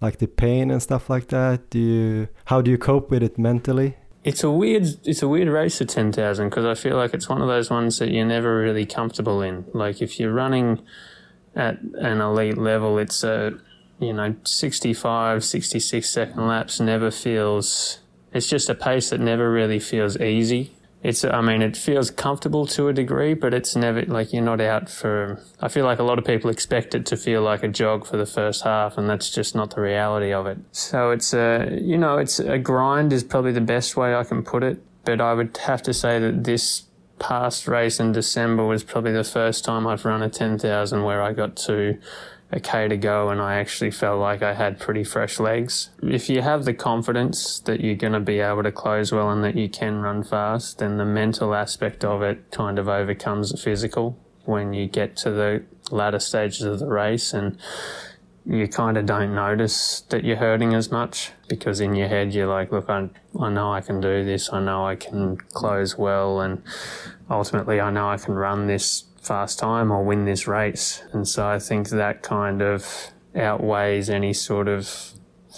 [0.00, 1.70] like the pain and stuff like that?
[1.70, 3.96] Do you how do you cope with it mentally?
[4.28, 7.40] It's a weird it's a weird race at 10,000 because I feel like it's one
[7.40, 9.64] of those ones that you're never really comfortable in.
[9.72, 10.82] Like if you're running
[11.56, 13.58] at an elite level, it's a
[13.98, 18.00] you know 65 66 second laps never feels
[18.34, 22.66] it's just a pace that never really feels easy it's i mean it feels comfortable
[22.66, 26.02] to a degree but it's never like you're not out for i feel like a
[26.02, 29.08] lot of people expect it to feel like a jog for the first half and
[29.08, 30.58] that's just not the reality of it.
[30.72, 34.42] So it's a you know it's a grind is probably the best way i can
[34.42, 36.84] put it but i would have to say that this
[37.18, 41.32] past race in december was probably the first time i've run a 10000 where i
[41.32, 41.98] got to
[42.50, 45.90] a K to go and I actually felt like I had pretty fresh legs.
[46.02, 49.44] If you have the confidence that you're going to be able to close well and
[49.44, 53.58] that you can run fast, then the mental aspect of it kind of overcomes the
[53.58, 57.58] physical when you get to the latter stages of the race and
[58.48, 62.46] you kind of don't notice that you're hurting as much because in your head you're
[62.46, 64.50] like, look, I, I know I can do this.
[64.50, 66.40] I know I can close well.
[66.40, 66.62] And
[67.30, 71.02] ultimately, I know I can run this fast time or win this race.
[71.12, 75.12] And so I think that kind of outweighs any sort of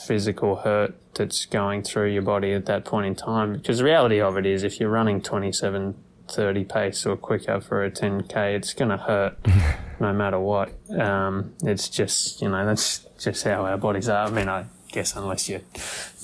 [0.06, 3.54] physical hurt that's going through your body at that point in time.
[3.54, 5.94] Because the reality of it is, if you're running 27,
[6.28, 9.38] 30 pace or quicker for a 10k, it's going to hurt
[10.00, 10.72] no matter what.
[10.98, 14.26] Um, it's just, you know, that's just how our bodies are.
[14.26, 15.60] I mean, I guess unless your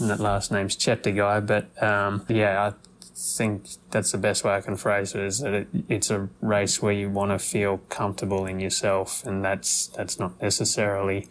[0.01, 2.75] last name's Chepter guy, but um, yeah, I
[3.17, 6.83] think that's the best way I can phrase it is that it, it's a race
[6.83, 11.29] where you want to feel comfortable in yourself, and that's that's not necessarily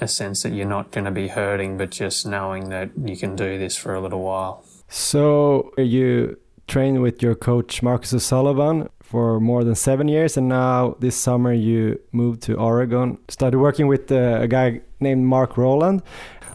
[0.00, 3.36] a sense that you're not going to be hurting, but just knowing that you can
[3.36, 4.64] do this for a little while.
[4.88, 10.96] So you trained with your coach Marcus O'Sullivan for more than seven years, and now
[11.00, 16.02] this summer you moved to Oregon, started working with uh, a guy named Mark Rowland.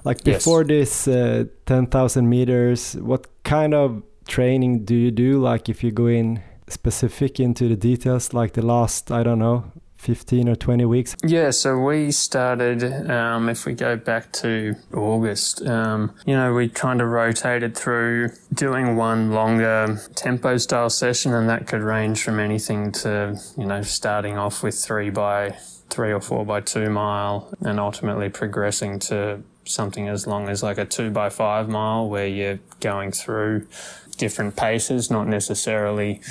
[0.06, 1.06] Like before yes.
[1.06, 5.40] this uh, 10,000 meters, what kind of training do you do?
[5.40, 9.72] Like if you go in specific into the details, like the last, I don't know,
[10.04, 11.16] 15 or 20 weeks?
[11.24, 16.68] Yeah, so we started, um, if we go back to August, um, you know, we
[16.68, 22.40] kind of rotated through doing one longer tempo style session, and that could range from
[22.40, 25.56] anything to, you know, starting off with three by
[25.90, 30.78] three or four by two mile and ultimately progressing to something as long as like
[30.78, 33.66] a two by five mile where you're going through
[34.16, 36.22] different paces, not necessarily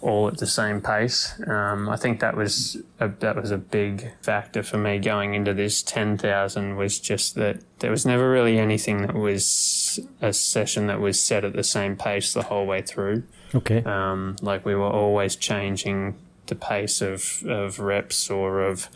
[0.00, 1.40] all at the same pace.
[1.46, 5.54] Um, I think that was a, that was a big factor for me going into
[5.54, 10.88] this ten thousand was just that there was never really anything that was a session
[10.88, 13.22] that was set at the same pace the whole way through.
[13.54, 13.82] Okay.
[13.84, 18.88] Um, like we were always changing the pace of, of reps or of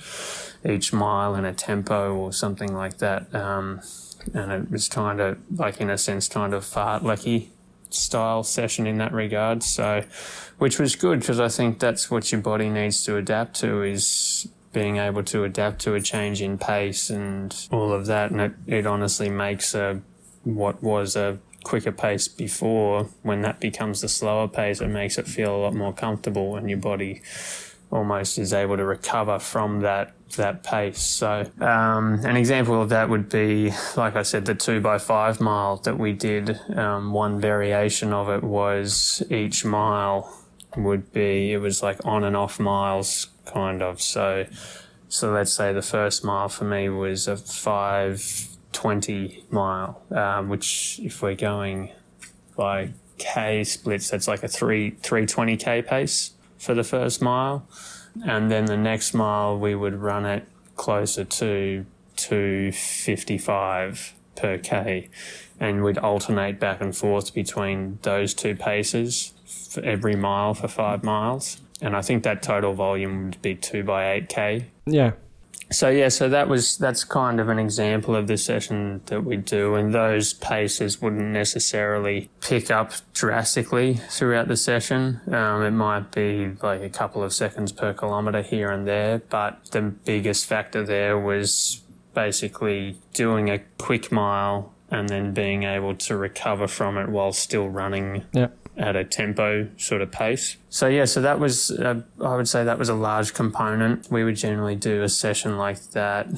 [0.65, 3.33] each mile in a tempo or something like that.
[3.35, 3.81] Um,
[4.35, 7.49] and it was trying to, like in a sense, trying to fartlek
[7.97, 9.63] style session in that regard.
[9.63, 10.05] So,
[10.59, 14.49] which was good because I think that's what your body needs to adapt to is
[14.73, 18.31] being able to adapt to a change in pace and all of that.
[18.31, 20.03] And it, it honestly makes a,
[20.45, 25.27] what was a quicker pace before, when that becomes the slower pace, it makes it
[25.27, 27.23] feel a lot more comfortable and your body
[27.91, 31.01] almost is able to recover from that that pace.
[31.01, 35.41] So um, an example of that would be, like I said, the two by five
[35.41, 36.61] mile that we did.
[36.77, 40.43] Um, one variation of it was each mile
[40.77, 44.01] would be it was like on and off miles kind of.
[44.01, 44.47] So
[45.09, 51.01] so let's say the first mile for me was a five twenty mile, um, which
[51.03, 51.93] if we're going
[52.57, 56.33] by k splits, that's like a three three twenty k pace
[56.67, 57.67] for the first mile.
[58.27, 65.09] And then the next mile, we would run it closer to 255 per K.
[65.61, 71.05] And we'd alternate back and forth between those two paces for every mile for five
[71.05, 71.61] miles.
[71.81, 74.67] And I think that total volume would be two by eight K.
[74.87, 75.13] Yeah
[75.71, 79.37] so yeah, so that was that's kind of an example of the session that we
[79.37, 85.21] do, and those paces wouldn't necessarily pick up drastically throughout the session.
[85.27, 89.71] Um, it might be like a couple of seconds per kilometre here and there, but
[89.73, 91.83] the biggest factor there was
[92.15, 97.69] basically doing a quick mile and then being able to recover from it while still
[97.69, 98.49] running yeah.
[98.77, 100.57] At a tempo sort of pace.
[100.69, 104.11] So yeah, so that was uh, I would say that was a large component.
[104.11, 106.29] We would generally do a session like that.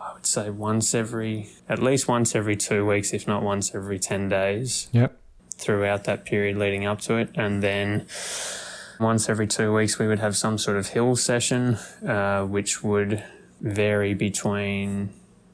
[0.00, 3.98] I would say once every at least once every two weeks, if not once every
[3.98, 4.88] ten days.
[4.92, 5.20] Yep.
[5.56, 8.06] Throughout that period leading up to it, and then
[8.98, 13.22] once every two weeks we would have some sort of hill session, uh, which would
[13.60, 15.10] vary between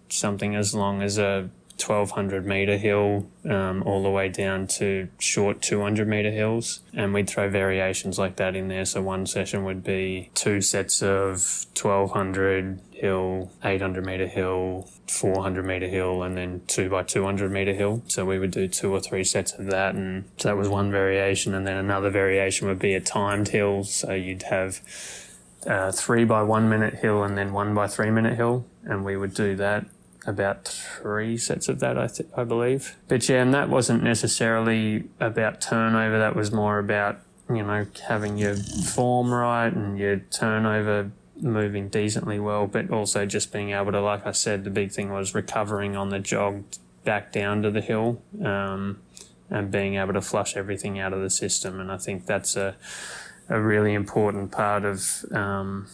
[0.09, 1.51] something as long as a
[1.81, 6.81] 1200 meter hill um, all the way down to short 200 meter hills.
[6.95, 8.85] And we'd throw variations like that in there.
[8.85, 15.89] So one session would be two sets of 1200 hill 800 meter hill 400 meter
[15.89, 18.03] hill and then 2 by 200 meter hill.
[18.07, 19.95] So we would do two or three sets of that.
[19.95, 21.55] And so that was one variation.
[21.55, 23.85] And then another variation would be a timed hill.
[23.85, 24.81] So you'd have
[25.67, 28.67] uh, three by one minute hill and then one by three minute hill.
[28.85, 29.87] And we would do that
[30.27, 32.97] about three sets of that, I, th- I believe.
[33.09, 36.19] But yeah, and that wasn't necessarily about turnover.
[36.19, 42.39] That was more about you know having your form right and your turnover moving decently
[42.39, 45.97] well, but also just being able to, like I said, the big thing was recovering
[45.97, 46.65] on the jog
[47.03, 49.01] back down to the hill um,
[49.49, 51.81] and being able to flush everything out of the system.
[51.81, 52.77] And I think that's a
[53.51, 55.89] a really important part of um,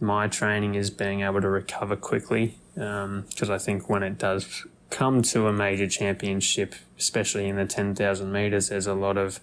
[0.00, 4.66] my training is being able to recover quickly because um, I think when it does
[4.90, 9.40] come to a major championship, especially in the 10,000 meters, there's a lot of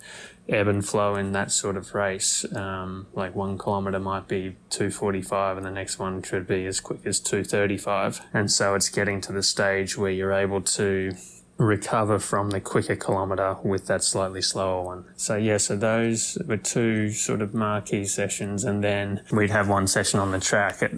[0.50, 2.46] ebb and flow in that sort of race.
[2.56, 7.06] Um, like one kilometer might be 245 and the next one should be as quick
[7.06, 8.22] as 235.
[8.34, 11.16] And so it's getting to the stage where you're able to
[11.58, 15.06] recover from the quicker kilometre with that slightly slower one.
[15.16, 19.88] So yeah, so those were two sort of marquee sessions and then we'd have one
[19.88, 20.94] session on the track at,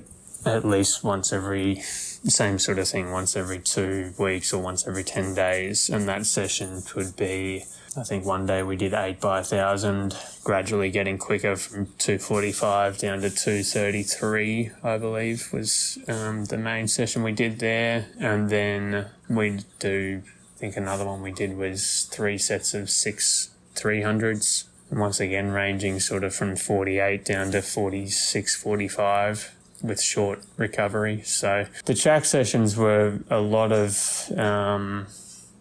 [0.45, 1.83] at least once every
[2.31, 5.89] same sort of thing once every two weeks or once every 10 days.
[5.89, 7.65] And that session could be,
[7.95, 12.97] I think one day we did eight by a thousand, gradually getting quicker from 245
[12.97, 18.07] down to 233, I believe was um, the main session we did there.
[18.19, 23.51] And then we'd do, I think another one we did was three sets of six
[23.75, 24.65] 300s.
[24.89, 29.54] And once again, ranging sort of from 48 down to 46, 45
[29.87, 31.21] with short recovery.
[31.23, 35.07] So the track sessions were a lot of um,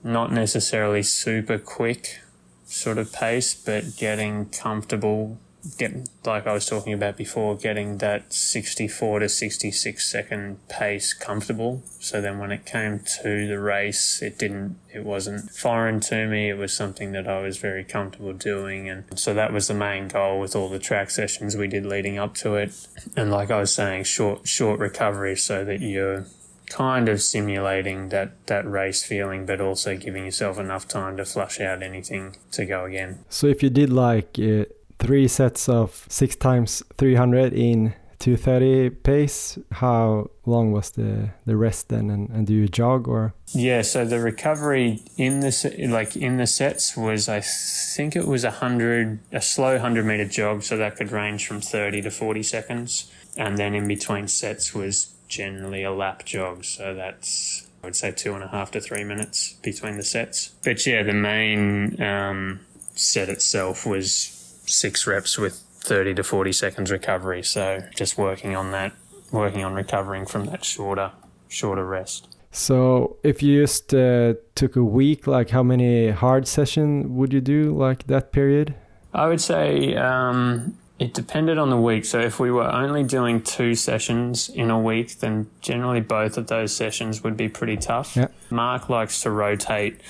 [0.03, 2.21] not necessarily super quick
[2.67, 5.39] sort of pace, but getting comfortable
[5.79, 11.83] get like I was talking about before, getting that 64 to 66 second pace comfortable.
[12.01, 16.51] So then when it came to the race, it didn't, it wasn't foreign to me.
[16.51, 18.89] It was something that I was very comfortable doing.
[18.89, 22.19] And so that was the main goal with all the track sessions we did leading
[22.19, 22.75] up to it.
[23.17, 26.27] And like I was saying, short, short recovery so that you're
[26.67, 31.61] kind of simulating that, that race feeling, but also giving yourself enough time to flush
[31.61, 33.25] out anything to go again.
[33.29, 34.65] So if you did like uh,
[35.05, 39.59] three sets of six times 300 in 230 pace.
[39.71, 42.09] How long was the the rest then?
[42.09, 43.35] And, and do you jog or?
[43.53, 45.53] Yeah so the recovery in the
[45.91, 50.25] like in the sets was i think it was a hundred a slow 100 meter
[50.25, 53.13] jog so that could range from 30 to 40 seconds.
[53.37, 58.11] And then in between sets was generally a lap jog so that's i would say
[58.11, 60.49] two and a half to three minutes between the sets.
[60.63, 62.61] But yeah the main um,
[62.95, 64.34] set itself was
[64.67, 65.55] six reps with
[65.85, 67.43] 30 to 40 seconds recovery.
[67.43, 68.93] So just working on that,
[69.31, 71.13] working on recovering from that shorter,
[71.49, 72.37] shorter rest.
[72.51, 77.41] So if you just uh, took a week, like how many hard session would you
[77.41, 78.75] do like that period?
[79.13, 82.05] I would say um, it depended on the week.
[82.05, 86.47] So if we were only doing two sessions in a week, then generally both of
[86.47, 88.17] those sessions would be pretty tough.
[88.17, 88.29] Yeah.
[88.51, 90.01] Mark likes to rotate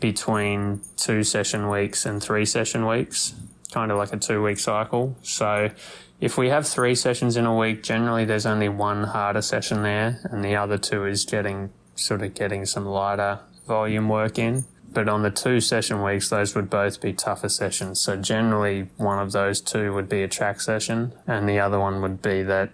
[0.00, 3.34] between two session weeks and three session weeks
[3.76, 5.14] kind of like a two week cycle.
[5.20, 5.70] So
[6.18, 10.18] if we have three sessions in a week, generally there's only one harder session there,
[10.30, 14.64] and the other two is getting sort of getting some lighter volume work in.
[14.90, 18.00] But on the two session weeks, those would both be tougher sessions.
[18.00, 22.00] So generally, one of those two would be a track session, and the other one
[22.00, 22.70] would be that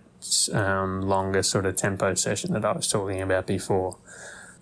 [0.53, 3.99] um, longer sort of tempo session that I was talking about before.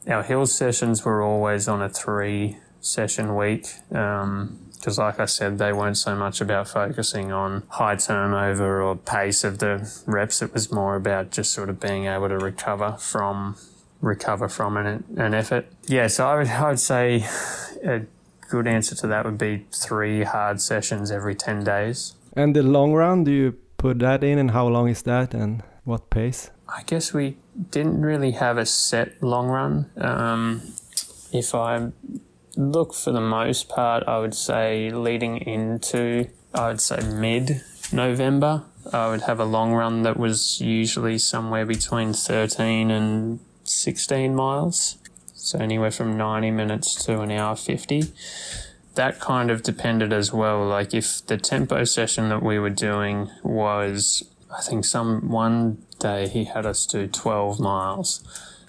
[0.09, 3.67] Our hill sessions were always on a three session week.
[3.93, 8.97] Um, because like I said, they weren't so much about focusing on high turnover or
[8.97, 10.41] pace of the reps.
[10.41, 13.57] It was more about just sort of being able to recover from
[14.01, 15.67] recover from an, an effort.
[15.87, 17.27] Yeah, so I would, I would say
[17.85, 18.03] a
[18.49, 22.15] good answer to that would be three hard sessions every 10 days.
[22.35, 25.63] And the long run, do you put that in and how long is that and
[25.85, 26.51] what pace?
[26.67, 27.37] I guess we
[27.71, 29.91] didn't really have a set long run.
[29.99, 30.63] Um,
[31.33, 31.91] if I
[32.57, 38.65] Look, for the most part, I would say leading into, I would say mid November,
[38.93, 44.99] I would have a long run that was usually somewhere between 13 and 16 miles.
[45.35, 48.05] So anywhere from 90 minutes to an hour 50.
[48.95, 50.67] That kind of depended as well.
[50.67, 54.25] Like if the tempo session that we were doing was,
[54.57, 58.23] I think some one day he had us do 12 miles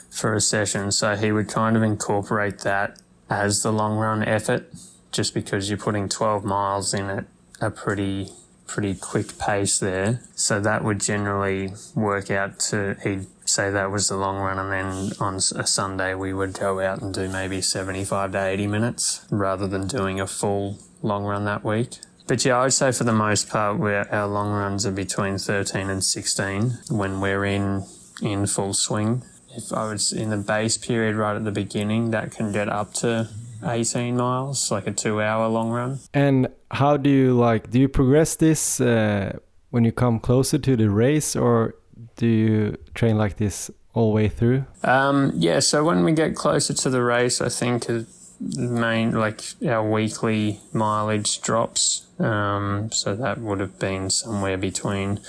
[0.10, 0.92] for a session.
[0.92, 3.00] So he would kind of incorporate that
[3.32, 4.72] as the long run effort,
[5.12, 7.26] just because you're putting 12 miles in at
[7.62, 8.30] a pretty
[8.68, 10.22] pretty quick pace there.
[10.36, 14.72] So that would generally work out to he'd say that was the long run, and
[14.72, 19.26] then on a Sunday we would go out and do maybe 75 to 80 minutes
[19.30, 21.98] rather than doing a full long run that week.
[22.28, 25.38] But yeah, I would say for the most part, where our long runs are between
[25.38, 27.86] 13 and 16 when we're in
[28.22, 29.24] in full swing.
[29.56, 32.94] If I was in the base period right at the beginning, that can get up
[32.96, 33.30] to
[33.64, 36.00] 18 miles, like a two hour long run.
[36.14, 39.38] And how do you like, do you progress this uh,
[39.70, 41.76] when you come closer to the race or
[42.16, 44.66] do you train like this all the way through?
[44.84, 48.06] Um, yeah, so when we get closer to the race, I think the
[48.40, 52.06] main, like our weekly mileage drops.
[52.20, 55.20] Um, so that would have been somewhere between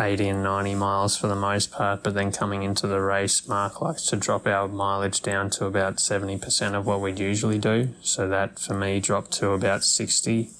[0.00, 3.80] 80 and 90 miles for the most part, but then coming into the race, Mark
[3.80, 7.94] likes to drop our mileage down to about 70% of what we'd usually do.
[8.00, 10.50] So that for me dropped to about 60,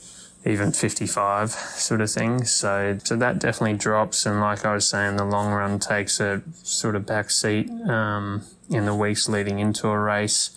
[0.45, 2.45] even 55 sort of thing.
[2.45, 4.27] So, so that definitely drops.
[4.27, 8.43] And like I was saying, the long run takes a sort of back seat um,
[8.69, 10.51] in the weeks leading into a race.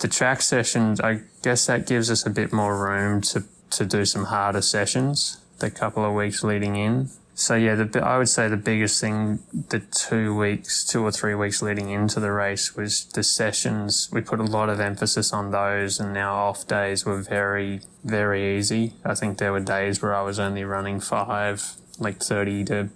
[0.00, 4.04] The track sessions, I guess that gives us a bit more room to, to do
[4.04, 7.08] some harder sessions the couple of weeks leading in.
[7.38, 11.36] So yeah, the, I would say the biggest thing the two weeks, two or three
[11.36, 14.08] weeks leading into the race was the sessions.
[14.12, 18.58] We put a lot of emphasis on those, and our off days were very, very
[18.58, 18.94] easy.
[19.04, 22.88] I think there were days where I was only running five, like thirty to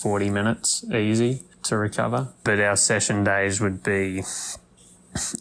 [0.00, 2.28] forty minutes easy to recover.
[2.44, 4.22] But our session days would be,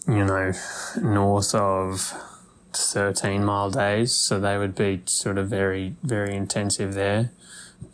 [0.08, 0.54] you know,
[1.00, 2.14] north of
[2.74, 4.12] 13 mile days.
[4.12, 7.32] So they would be sort of very, very intensive there.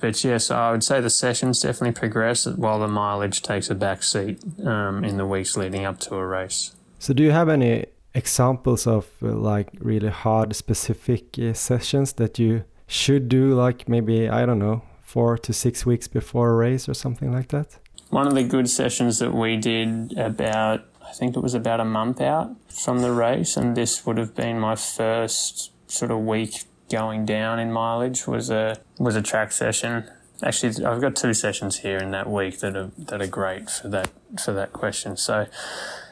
[0.05, 4.03] But yes, I would say the sessions definitely progress while the mileage takes a back
[4.03, 6.75] seat um, in the weeks leading up to a race.
[6.99, 12.37] So, do you have any examples of uh, like really hard specific uh, sessions that
[12.37, 16.87] you should do, like maybe, I don't know, four to six weeks before a race
[16.87, 17.79] or something like that?
[18.11, 21.85] One of the good sessions that we did about, I think it was about a
[21.85, 26.65] month out from the race, and this would have been my first sort of week
[26.89, 30.09] going down in mileage was a was a track session.
[30.43, 33.87] Actually, I've got two sessions here in that week that are that are great for
[33.89, 34.09] that
[34.43, 35.17] for that question.
[35.17, 35.47] So,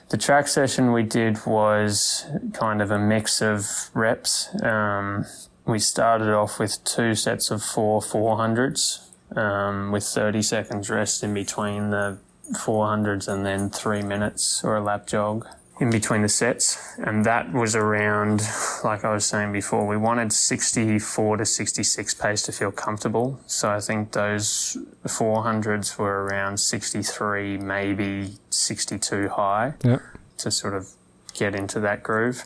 [0.09, 4.49] the track session we did was kind of a mix of reps.
[4.61, 5.25] Um,
[5.65, 11.33] we started off with two sets of four 400s um, with 30 seconds rest in
[11.33, 12.19] between the
[12.51, 15.47] 400s and then three minutes or a lap jog
[15.79, 16.77] in between the sets.
[16.97, 18.41] And that was around,
[18.83, 23.39] like I was saying before, we wanted 64 to 66 pace to feel comfortable.
[23.47, 29.99] So I think those 400s were around 63, maybe 62 high yeah.
[30.37, 30.89] to sort of
[31.33, 32.43] get into that groove.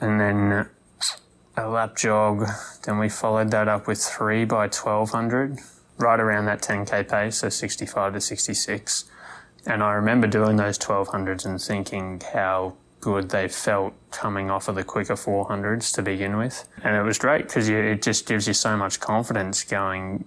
[0.00, 0.68] And then
[1.56, 2.46] a lap jog,
[2.84, 5.60] then we followed that up with three by 1200,
[5.98, 9.04] right around that 10k pace, so 65 to 66
[9.66, 14.74] and I remember doing those 1200s and thinking how good they felt coming off of
[14.74, 16.66] the quicker 400s to begin with.
[16.82, 20.24] And it was great because it just gives you so much confidence going,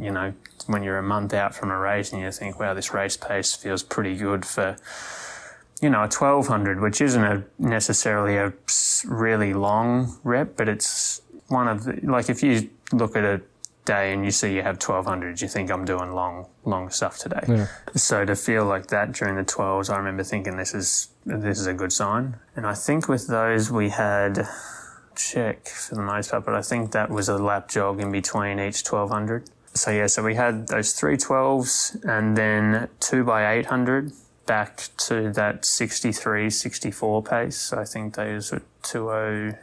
[0.00, 0.32] you know,
[0.66, 3.54] when you're a month out from a race and you think, wow, this race pace
[3.54, 4.76] feels pretty good for,
[5.80, 8.52] you know, a 1200, which isn't a necessarily a
[9.06, 13.40] really long rep, but it's one of the, like if you look at a
[13.86, 17.44] day and you see you have 1200 you think i'm doing long long stuff today.
[17.48, 17.66] Yeah.
[17.94, 21.66] so to feel like that during the 12s i remember thinking this is this is
[21.66, 22.36] a good sign.
[22.54, 24.46] And i think with those we had
[25.14, 28.58] check for the most part but i think that was a lap jog in between
[28.60, 34.12] each 1200 so yeah so we had those three 12s and then two by 800
[34.44, 37.56] back to that 63 64 pace.
[37.56, 39.56] So i think those were 20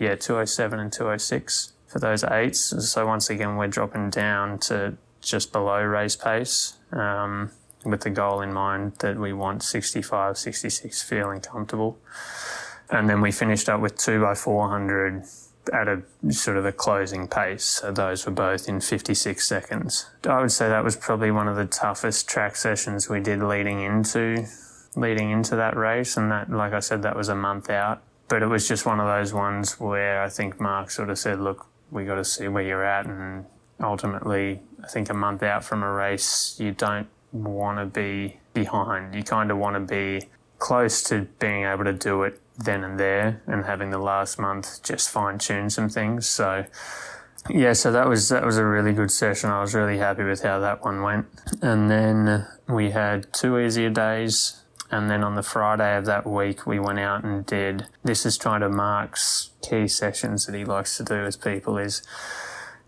[0.00, 2.90] yeah 207 and 206 for those eights.
[2.90, 7.50] So once again, we're dropping down to just below race pace um,
[7.84, 11.98] with the goal in mind that we want 65, 66 feeling comfortable.
[12.90, 15.22] And then we finished up with two by 400
[15.72, 17.64] at a sort of a closing pace.
[17.64, 20.06] So those were both in 56 seconds.
[20.26, 23.80] I would say that was probably one of the toughest track sessions we did leading
[23.80, 24.46] into
[24.94, 26.16] leading into that race.
[26.16, 28.98] And that, like I said, that was a month out but it was just one
[28.98, 32.48] of those ones where I think Mark sort of said, look, we got to see
[32.48, 33.06] where you're at.
[33.06, 33.44] And
[33.80, 39.14] ultimately, I think a month out from a race, you don't want to be behind.
[39.14, 40.26] You kind of want to be
[40.58, 44.82] close to being able to do it then and there and having the last month
[44.82, 46.28] just fine tune some things.
[46.28, 46.64] So,
[47.50, 49.50] yeah, so that was that was a really good session.
[49.50, 51.26] I was really happy with how that one went.
[51.60, 54.61] And then we had two easier days.
[54.92, 57.86] And then on the Friday of that week, we went out and did.
[58.04, 62.02] This is trying to Mark's key sessions that he likes to do with people is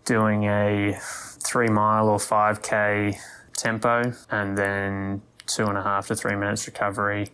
[0.05, 3.17] doing a three mile or five k
[3.57, 7.27] tempo, and then two and a half to three minutes recovery.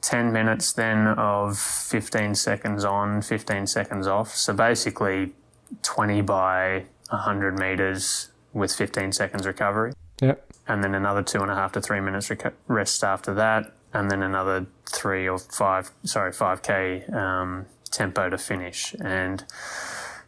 [0.00, 4.34] 10 minutes then of 15 seconds on, 15 seconds off.
[4.36, 5.32] So basically
[5.82, 9.94] 20 by 100 meters with 15 seconds recovery.
[10.20, 10.34] Yeah.
[10.68, 12.30] And then another two and a half to three minutes
[12.68, 13.72] rest after that.
[13.94, 18.94] And then another three or five, sorry, 5K um, tempo to finish.
[19.00, 19.44] And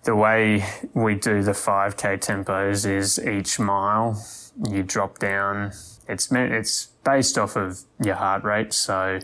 [0.04, 0.64] the way
[0.94, 4.24] we do the 5K tempos is each mile
[4.68, 5.72] you drop down.
[6.08, 8.72] It's it's based off of your heart rate.
[8.72, 9.18] So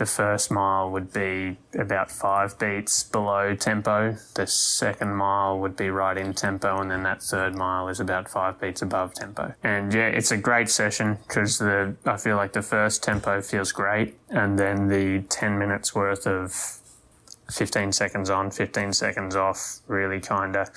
[0.00, 4.16] the first mile would be about five beats below tempo.
[4.34, 8.26] The second mile would be right in tempo, and then that third mile is about
[8.26, 9.52] five beats above tempo.
[9.62, 13.72] And yeah, it's a great session because the I feel like the first tempo feels
[13.72, 16.78] great, and then the ten minutes worth of
[17.52, 20.70] 15 seconds on, 15 seconds off, really kind of,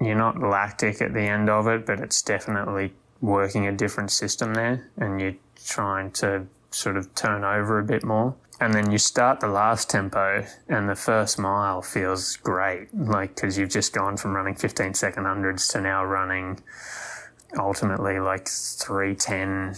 [0.00, 4.54] you're not lactic at the end of it, but it's definitely working a different system
[4.54, 8.98] there and you're trying to sort of turn over a bit more and then you
[8.98, 14.16] start the last tempo and the first mile feels great like because you've just gone
[14.16, 16.60] from running 15 second hundreds to now running
[17.58, 19.74] ultimately like 310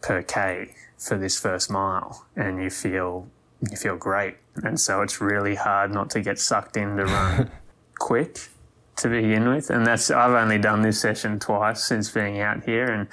[0.00, 3.28] per k for this first mile and you feel
[3.70, 4.36] you feel great.
[4.56, 7.50] And so it's really hard not to get sucked in to run
[7.98, 8.48] quick
[8.96, 9.70] to begin with.
[9.70, 13.08] And that's i've only done this session twice since being out here and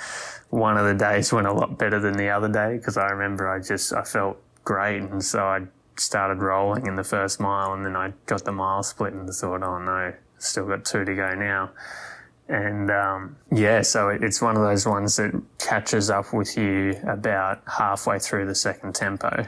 [0.49, 3.47] one of the days went a lot better than the other day because i remember
[3.47, 5.01] i just i felt great.
[5.01, 5.61] And so I
[5.97, 9.63] started rolling in the first mile and then I got the mile split and thought,
[9.63, 11.71] oh no, still got two to go now.
[12.47, 17.61] And um, yeah, so it's one of those ones that catches up with you about
[17.67, 19.45] halfway through the second tempo.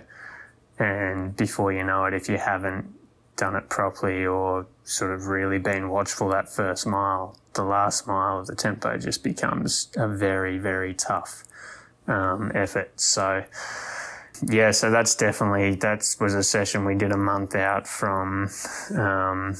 [0.77, 2.93] And before you know it, if you haven't
[3.37, 8.39] done it properly or sort of really been watchful that first mile, the last mile
[8.39, 11.43] of the tempo just becomes a very, very tough
[12.07, 12.99] um, effort.
[12.99, 13.43] So,
[14.47, 18.49] yeah, so that's definitely that was a session we did a month out from
[18.95, 19.55] um,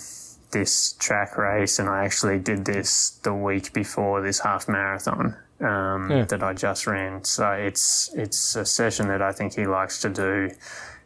[0.51, 6.09] this track race, and I actually did this the week before this half marathon um,
[6.09, 6.25] yeah.
[6.25, 7.23] that I just ran.
[7.23, 10.51] So it's it's a session that I think he likes to do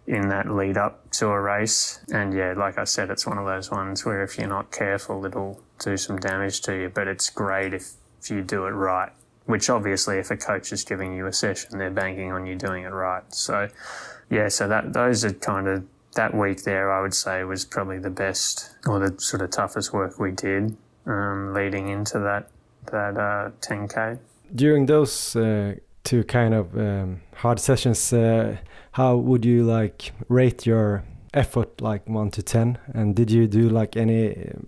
[0.08, 2.00] in that lead up to a race.
[2.12, 5.26] And yeah, like I said, it's one of those ones where if you're not careful,
[5.26, 6.90] it'll do some damage to you.
[6.90, 9.12] But it's great if, if you do it right
[9.46, 12.84] which obviously if a coach is giving you a session, they're banking on you doing
[12.84, 13.24] it right.
[13.34, 13.70] So
[14.30, 15.86] yeah, so that those are kind of
[16.16, 19.94] that week there, I would say was probably the best or the sort of toughest
[19.94, 20.76] work we did
[21.06, 22.50] um, leading into that
[22.92, 24.20] that uh, 10k.
[24.54, 28.58] During those uh, two kind of um, hard sessions, uh,
[28.92, 32.78] how would you like rate your effort, like one to ten?
[32.94, 34.68] And did you do like any um,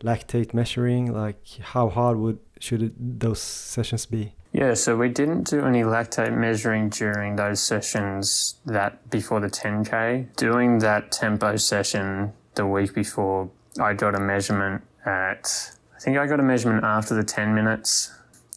[0.00, 1.12] lactate measuring?
[1.12, 4.32] Like how hard would should those sessions be?
[4.52, 10.34] Yeah, so we didn't do any lactate measuring during those sessions that before the 10K.
[10.36, 13.50] Doing that tempo session the week before,
[13.80, 18.12] I got a measurement at, I think I got a measurement after the 10 minutes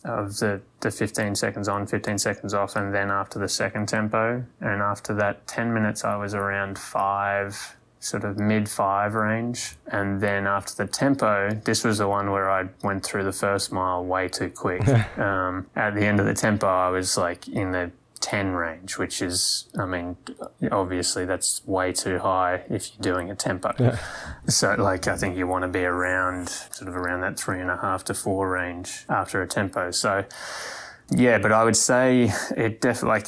[0.05, 4.45] of the, the 15 seconds on, 15 seconds off, and then after the second tempo.
[4.61, 9.75] And after that 10 minutes, I was around five sort of mid five range.
[9.87, 13.71] And then after the tempo, this was the one where I went through the first
[13.71, 14.87] mile way too quick.
[15.17, 17.91] um, at the end of the tempo, I was like in the
[18.21, 20.17] 10 range, which is, I mean,
[20.71, 23.73] obviously that's way too high if you're doing a tempo.
[23.79, 23.99] Yeah.
[24.47, 27.69] So, like, I think you want to be around sort of around that three and
[27.69, 29.91] a half to four range after a tempo.
[29.91, 30.25] So,
[31.11, 33.27] yeah, but I would say it definitely, like,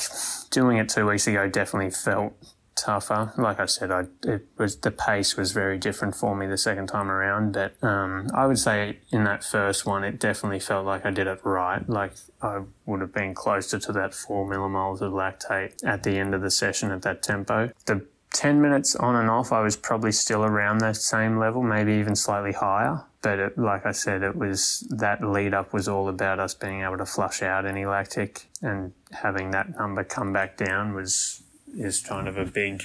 [0.49, 2.33] doing it two weeks ago definitely felt
[2.75, 3.33] tougher.
[3.37, 6.87] Like I said, I it was the pace was very different for me the second
[6.87, 7.53] time around.
[7.53, 11.27] But um, I would say in that first one, it definitely felt like I did
[11.27, 11.87] it right.
[11.87, 16.33] Like I would have been closer to that four millimoles of lactate at the end
[16.33, 17.71] of the session at that tempo.
[17.85, 21.93] The 10 minutes on and off, I was probably still around that same level, maybe
[21.93, 23.03] even slightly higher.
[23.21, 26.81] But it, like I said, it was that lead up was all about us being
[26.81, 31.40] able to flush out any lactic and having that number come back down was
[31.75, 32.83] is kind of a big,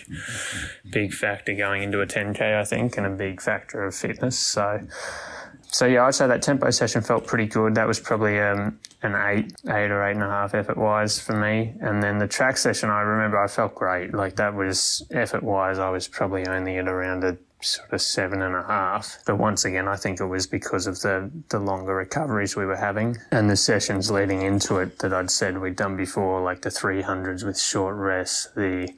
[0.91, 4.39] big factor going into a 10k, I think, and a big factor of fitness.
[4.39, 4.87] So,
[5.69, 7.75] so yeah, I'd say that tempo session felt pretty good.
[7.75, 11.39] That was probably um, an eight, eight or eight and a half effort wise for
[11.39, 11.75] me.
[11.81, 14.15] And then the track session, I remember I felt great.
[14.15, 18.43] Like that was effort wise, I was probably only at around a sort of seven
[18.43, 19.19] and a half.
[19.27, 22.77] But once again, I think it was because of the, the longer recoveries we were
[22.77, 26.71] having and the sessions leading into it that I'd said we'd done before, like the
[26.71, 28.89] 300s with short rests, the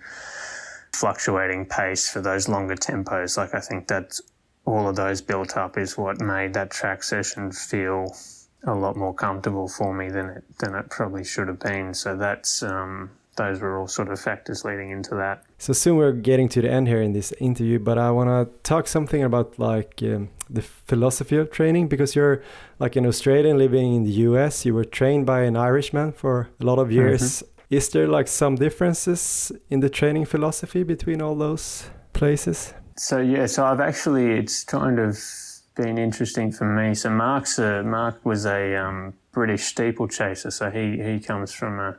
[0.93, 3.37] fluctuating pace for those longer tempos.
[3.37, 4.19] Like I think that
[4.69, 8.15] all of those built up is what made that track session feel
[8.67, 11.95] a lot more comfortable for me than it than it probably should have been.
[11.95, 15.45] So that's um, those were all sort of factors leading into that.
[15.59, 18.43] So soon we're getting to the end here in this interview, but I want to
[18.63, 22.43] talk something about like um, the philosophy of training because you're
[22.79, 24.67] like an Australian living in the US.
[24.67, 27.23] You were trained by an Irishman for a lot of years.
[27.23, 27.77] Mm-hmm.
[27.77, 32.75] Is there like some differences in the training philosophy between all those places?
[32.99, 35.19] So yeah, so I've actually it's kind of
[35.77, 36.95] been interesting for me.
[36.95, 41.97] So Mark's a, Mark was a um, British steeplechaser, so he he comes from a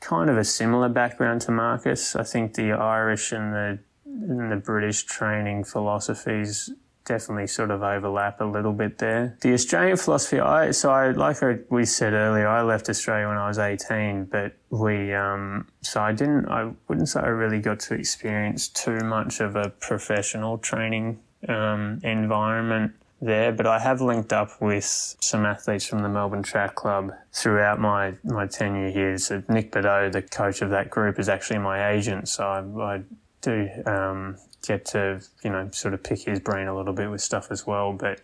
[0.00, 2.16] kind of a similar background to Marcus.
[2.16, 6.70] I think the Irish and the and the British training philosophies
[7.08, 9.36] definitely sort of overlap a little bit there.
[9.40, 13.38] The Australian philosophy, I so I like I, we said earlier, I left Australia when
[13.38, 17.80] I was 18, but we um, so I didn't I wouldn't say I really got
[17.80, 24.32] to experience too much of a professional training um, environment there, but I have linked
[24.32, 29.18] up with some athletes from the Melbourne Track Club throughout my, my tenure here.
[29.18, 32.28] So Nick Bideau, the coach of that group, is actually my agent.
[32.28, 33.02] So I, I
[33.40, 34.36] do um,
[34.66, 37.66] get to, you know, sort of pick his brain a little bit with stuff as
[37.66, 37.92] well.
[37.92, 38.20] But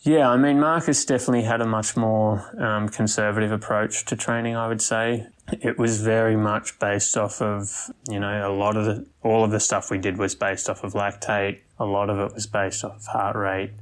[0.00, 4.68] yeah, I mean, Marcus definitely had a much more um, conservative approach to training, I
[4.68, 5.26] would say.
[5.50, 9.50] It was very much based off of, you know, a lot of the, all of
[9.50, 11.62] the stuff we did was based off of lactate.
[11.78, 13.72] A lot of it was based off of heart rate.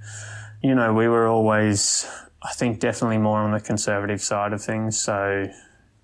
[0.62, 2.08] You know, we were always,
[2.42, 4.98] I think, definitely more on the conservative side of things.
[4.98, 5.50] So,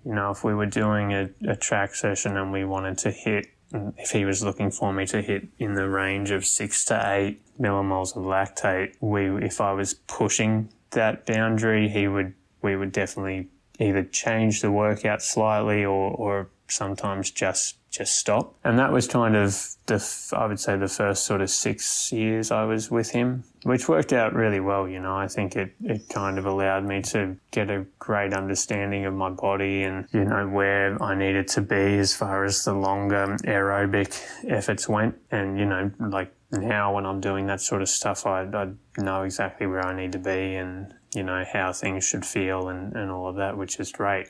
[0.05, 3.47] you know, if we were doing a, a track session and we wanted to hit
[3.73, 3.93] Mm.
[3.97, 7.41] if he was looking for me to hit in the range of six to eight
[7.59, 13.47] millimoles of lactate, we if I was pushing that boundary, he would we would definitely
[13.79, 18.55] either change the workout slightly or, or sometimes just just stop.
[18.63, 22.49] And that was kind of the I would say the first sort of six years
[22.49, 24.89] I was with him, which worked out really well.
[24.89, 29.05] You know, I think it it kind of allowed me to get a great understanding
[29.05, 32.73] of my body and you know where I needed to be as far as the
[32.73, 34.19] longer aerobic
[34.49, 35.15] efforts went.
[35.29, 39.21] And you know, like now when I'm doing that sort of stuff, I I know
[39.21, 43.11] exactly where I need to be and you know how things should feel and and
[43.11, 44.29] all of that, which is great.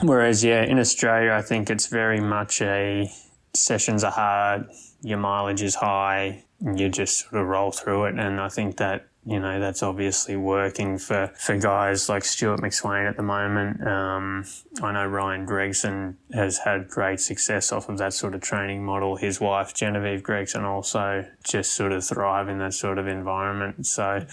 [0.00, 3.10] Whereas, yeah, in Australia, I think it's very much a
[3.54, 4.66] sessions are hard,
[5.02, 8.18] your mileage is high, and you just sort of roll through it.
[8.18, 13.08] And I think that you know that's obviously working for for guys like Stuart McSweyn
[13.08, 13.86] at the moment.
[13.86, 14.44] Um,
[14.82, 19.16] I know Ryan Gregson has had great success off of that sort of training model.
[19.16, 23.86] His wife Genevieve Gregson also just sort of thrive in that sort of environment.
[23.86, 24.26] So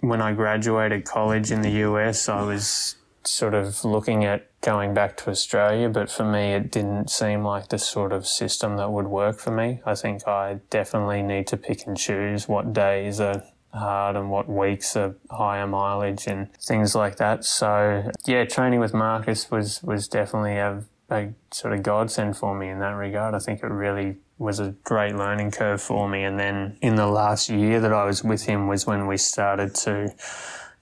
[0.00, 2.96] when I graduated college in the US, I was
[3.28, 7.68] sort of looking at going back to Australia, but for me, it didn't seem like
[7.68, 9.80] the sort of system that would work for me.
[9.84, 14.48] I think I definitely need to pick and choose what days are hard and what
[14.48, 17.44] weeks are higher mileage and things like that.
[17.44, 22.68] So yeah, training with Marcus was, was definitely a, a sort of godsend for me
[22.68, 23.34] in that regard.
[23.34, 26.24] I think it really was a great learning curve for me.
[26.24, 29.74] And then in the last year that I was with him was when we started
[29.76, 30.14] to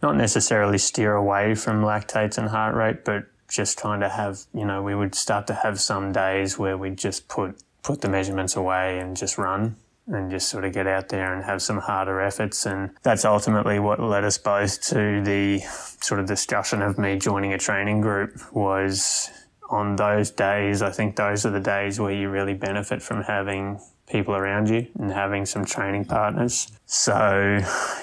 [0.05, 4.66] not necessarily steer away from lactates and heart rate, but just trying to have, you
[4.66, 8.55] know, we would start to have some days where we'd just put, put the measurements
[8.55, 9.76] away and just run
[10.07, 12.66] and just sort of get out there and have some harder efforts.
[12.66, 15.61] And that's ultimately what led us both to the
[16.02, 19.30] sort of discussion of me joining a training group was
[19.70, 20.82] on those days.
[20.82, 24.86] I think those are the days where you really benefit from having people around you
[24.98, 26.70] and having some training partners.
[26.86, 27.61] So,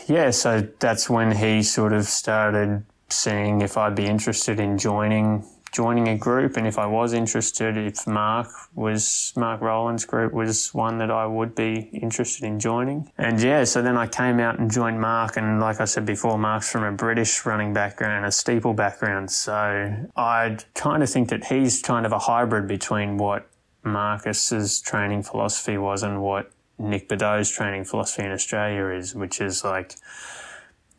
[0.08, 5.46] yeah, so that's when he sort of started seeing if I'd be interested in joining
[5.72, 10.74] joining a group and if I was interested if Mark was Mark Rowland's group was
[10.74, 13.10] one that I would be interested in joining.
[13.18, 16.38] And yeah, so then I came out and joined Mark and like I said before,
[16.38, 19.32] Mark's from a British running background, a steeple background.
[19.32, 23.48] So I kind of think that he's kind of a hybrid between what
[23.84, 29.64] Marcus's training philosophy was and what Nick Bideau's training philosophy in Australia is, which is
[29.64, 29.96] like,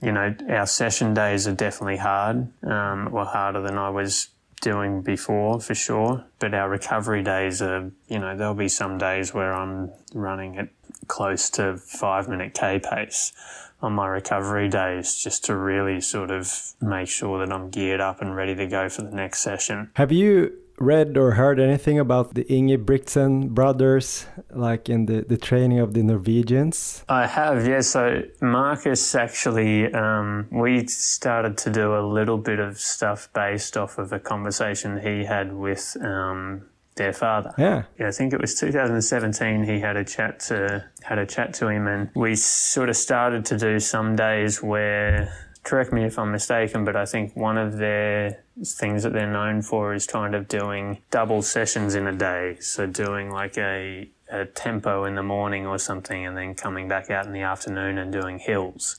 [0.01, 4.29] you know, our session days are definitely hard, um, or harder than I was
[4.61, 6.25] doing before for sure.
[6.39, 10.69] But our recovery days are, you know, there'll be some days where I'm running at
[11.09, 13.33] close to five minute K pace
[13.81, 18.23] on my recovery days just to really sort of make sure that I'm geared up
[18.23, 19.91] and ready to go for the next session.
[19.97, 25.79] Have you read or heard anything about the Ingebrigtsen brothers, like in the, the training
[25.79, 27.05] of the Norwegians?
[27.09, 27.81] I have, yeah.
[27.81, 33.99] So Marcus actually, um, we started to do a little bit of stuff based off
[33.99, 36.67] of a conversation he had with um,
[36.97, 37.55] their father.
[37.57, 37.85] Yeah.
[37.99, 39.65] Yeah, I think it was 2017.
[39.65, 43.45] He had a chat to had a chat to him, and we sort of started
[43.47, 45.33] to do some days where.
[45.65, 49.63] Correct me if I'm mistaken, but I think one of their things that they're known
[49.63, 52.57] for is kind of doing double sessions in a day.
[52.61, 57.11] So doing like a, a tempo in the morning or something, and then coming back
[57.11, 58.99] out in the afternoon and doing hills.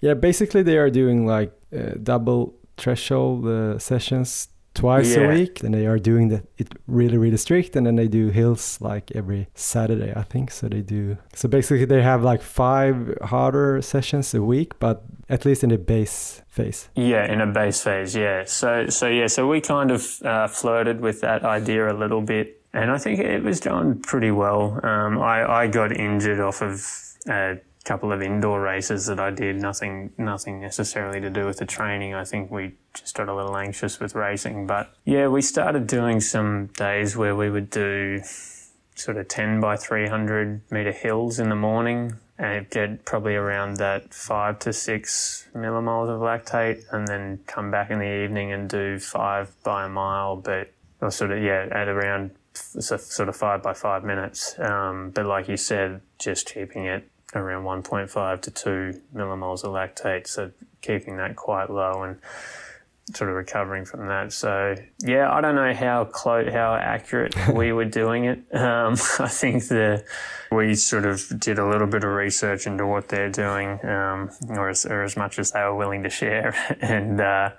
[0.00, 5.22] Yeah, basically they are doing like uh, double threshold uh, sessions twice Yeah.
[5.24, 8.28] a week and they are doing that it really really strict and then they do
[8.30, 12.96] hills like every saturday i think so they do so basically they have like five
[13.22, 17.82] harder sessions a week but at least in the base phase Yeah, in a base
[17.82, 18.44] phase, yeah.
[18.46, 22.60] So, so yeah, so we kind of uh, flirted with that idea a little bit,
[22.72, 24.78] and I think it was going pretty well.
[24.84, 26.80] Um, I, I got injured off of
[27.26, 29.56] a couple of indoor races that I did.
[29.56, 32.14] Nothing, nothing necessarily to do with the training.
[32.14, 36.20] I think we just got a little anxious with racing, but yeah, we started doing
[36.20, 38.20] some days where we would do
[38.94, 44.12] sort of 10 by 300 meter hills in the morning and get probably around that
[44.12, 48.98] five to six millimoles of lactate and then come back in the evening and do
[48.98, 53.74] five by a mile, but or sort of, yeah, at around sort of five by
[53.74, 54.58] five minutes.
[54.58, 60.26] Um, but like you said, just keeping it around 1.5 to 2 millimoles of lactate,
[60.26, 60.50] so
[60.82, 62.18] keeping that quite low and
[63.12, 64.32] sort of recovering from that.
[64.32, 68.54] So yeah, I don't know how close, how accurate we were doing it.
[68.54, 70.04] Um, I think the
[70.50, 74.68] we sort of did a little bit of research into what they're doing, um, or,
[74.68, 77.20] as, or as much as they were willing to share, and.
[77.20, 77.50] Uh,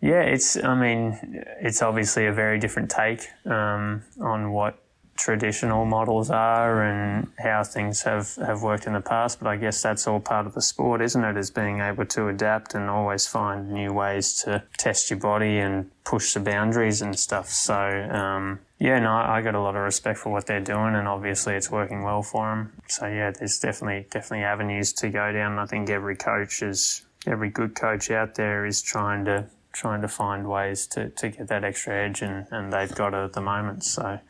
[0.00, 0.62] yeah, it's.
[0.62, 1.18] I mean,
[1.62, 4.83] it's obviously a very different take um, on what
[5.16, 9.40] traditional models are and how things have, have worked in the past.
[9.40, 11.36] But I guess that's all part of the sport, isn't it?
[11.36, 15.90] Is being able to adapt and always find new ways to test your body and
[16.04, 17.48] push the boundaries and stuff.
[17.50, 21.08] So, um, yeah, no, I got a lot of respect for what they're doing, and
[21.08, 22.72] obviously it's working well for them.
[22.88, 25.58] So, yeah, there's definitely definitely avenues to go down.
[25.58, 30.08] I think every coach is every good coach out there is trying to trying to
[30.08, 33.40] find ways to, to get that extra edge, and, and they've got it at the
[33.40, 33.84] moment.
[33.84, 34.20] So,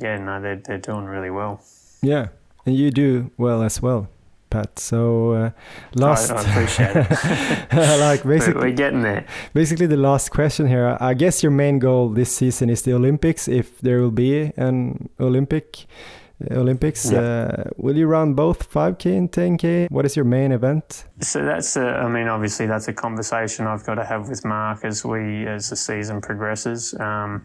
[0.00, 1.60] yeah, no, they're, they're doing really well.
[2.02, 2.28] yeah
[2.66, 4.06] and you do well as well
[4.50, 5.50] pat so uh,
[5.94, 7.10] last I, I appreciate it.
[8.00, 9.24] like But we're basically getting there.
[9.54, 13.48] basically the last question here i guess your main goal this season is the olympics
[13.48, 15.86] if there will be an olympic
[16.50, 17.20] olympics Yeah.
[17.20, 21.76] uh, will you run both 5k and 10k what is your main event So that's,
[21.76, 25.46] a, I mean, obviously that's a conversation I've got to have with Mark as we,
[25.46, 26.94] as the season progresses.
[27.00, 27.42] Um,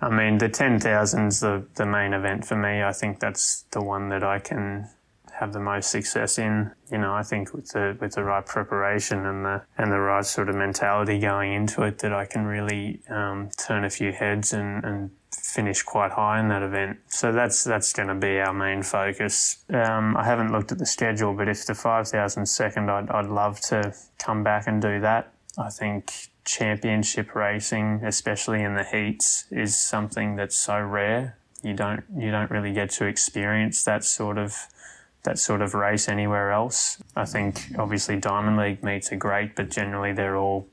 [0.00, 2.82] I mean, the 10,000's the, the main event for me.
[2.82, 4.88] I think that's the one that I can
[5.32, 6.70] have the most success in.
[6.90, 10.24] You know, I think with the, with the right preparation and the, and the right
[10.24, 14.52] sort of mentality going into it that I can really, um, turn a few heads
[14.52, 16.98] and, and finish quite high in that event.
[17.08, 19.64] So that's that's going to be our main focus.
[19.72, 23.60] Um, I haven't looked at the schedule, but if the 5,000 second, I'd, I'd love
[23.62, 25.32] to come back and do that.
[25.58, 31.38] I think championship racing, especially in the heats, is something that's so rare.
[31.62, 34.56] You don't you don't really get to experience that sort of
[35.22, 37.02] that sort of race anywhere else.
[37.14, 40.68] I think obviously Diamond League meets are great, but generally they're all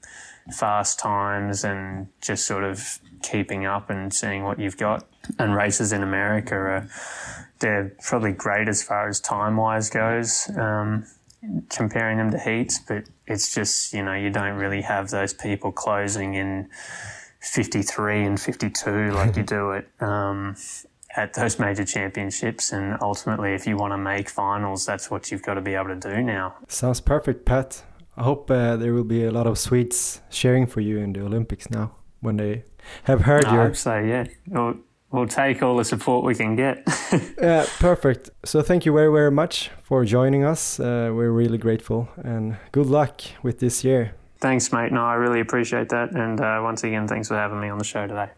[0.53, 5.05] fast times and just sort of keeping up and seeing what you've got.
[5.37, 6.89] And races in America are
[7.59, 11.05] they're probably great as far as time wise goes, um,
[11.69, 15.71] comparing them to heats, but it's just, you know, you don't really have those people
[15.71, 16.69] closing in
[17.41, 19.89] 53 and 52 like you do it.
[20.01, 20.55] Um,
[21.15, 25.41] at those major championships, and ultimately, if you want to make finals, that's what you've
[25.41, 26.55] got to be able to do now.
[26.67, 27.83] sounds perfect pat
[28.17, 31.21] i hope uh, there will be a lot of swedes cheering for you in the
[31.21, 32.63] olympics now when they
[33.03, 34.25] have heard I your hope so, yeah.
[34.47, 34.75] We'll,
[35.11, 36.83] we'll take all the support we can get.
[37.41, 38.29] Yeah, perfect.
[38.43, 40.79] So thank you very, very much for joining us.
[40.79, 44.11] Uh, we're really grateful and good luck with this year.
[44.39, 44.91] Thanks, mate.
[44.91, 46.11] No, I really appreciate that.
[46.15, 48.29] And uh, once again, thanks for having me on the show today.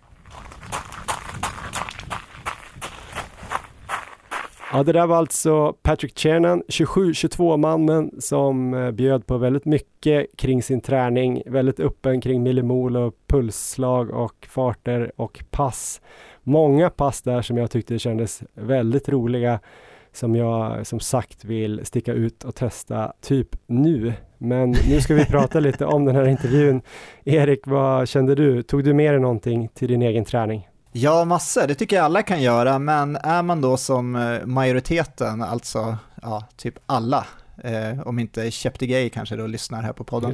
[4.71, 10.63] Ja, det där var alltså Patrick Chernan, 27-22-mannen som eh, bjöd på väldigt mycket kring
[10.63, 16.01] sin träning, väldigt öppen kring millimol och pulsslag och farter och pass.
[16.43, 19.59] Många pass där som jag tyckte kändes väldigt roliga
[20.13, 24.13] som jag som sagt vill sticka ut och testa typ nu.
[24.37, 26.81] Men nu ska vi prata lite om den här intervjun.
[27.25, 28.63] Erik, vad kände du?
[28.63, 30.67] Tog du med dig någonting till din egen träning?
[30.91, 31.67] Ja, massor.
[31.67, 36.43] Det tycker jag alla kan göra, men är man då som eh, majoriteten, alltså ja,
[36.57, 37.27] typ alla,
[37.63, 40.33] eh, om inte Cheptegei kanske då lyssnar här på podden,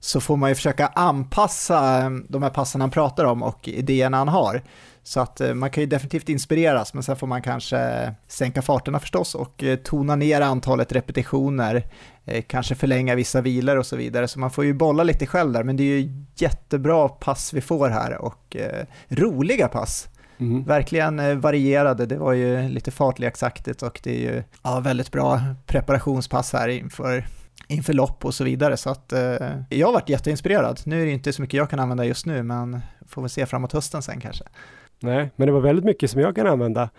[0.00, 4.16] så får man ju försöka anpassa eh, de här passen han pratar om och idéerna
[4.16, 4.62] han har.
[5.04, 9.00] Så att eh, man kan ju definitivt inspireras, men sen får man kanske sänka farterna
[9.00, 11.86] förstås och eh, tona ner antalet repetitioner,
[12.24, 14.28] eh, kanske förlänga vissa vilor och så vidare.
[14.28, 17.60] Så man får ju bolla lite själv där, men det är ju jättebra pass vi
[17.60, 18.56] får här och
[19.08, 20.08] roliga pass.
[20.38, 20.64] Mm.
[20.64, 26.52] Verkligen varierade, det var ju lite fartleksaktigt och det är ju ja, väldigt bra preparationspass
[26.52, 27.26] här inför
[27.68, 28.76] inför lopp och så vidare.
[28.76, 30.80] Så att eh, jag har varit jätteinspirerad.
[30.84, 33.46] Nu är det inte så mycket jag kan använda just nu, men får vi se
[33.46, 34.44] framåt hösten sen kanske.
[35.02, 36.90] Nej, men det var väldigt mycket som jag kan använda.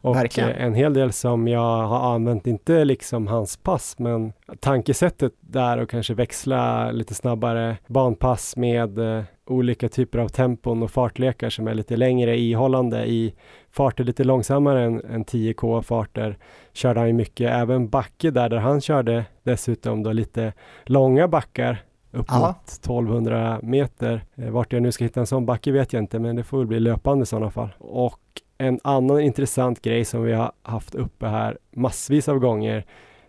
[0.00, 0.50] Och Verkligen.
[0.50, 5.90] en hel del som jag har använt, inte liksom hans pass, men tankesättet där och
[5.90, 11.74] kanske växla lite snabbare banpass med eh, olika typer av tempon och fartlekar som är
[11.74, 13.34] lite längre ihållande i
[13.70, 16.38] farter lite långsammare än, än 10k farter
[16.72, 20.52] körde han ju mycket, även backe där, där han körde dessutom då lite
[20.84, 21.82] långa backar
[22.12, 24.24] upp mot 1200 meter.
[24.34, 26.58] Eh, vart jag nu ska hitta en sån backe vet jag inte, men det får
[26.58, 27.74] väl bli löpande i sådana fall.
[27.78, 28.20] Och
[28.58, 32.84] en annan intressant grej som vi har haft uppe här massvis av gånger,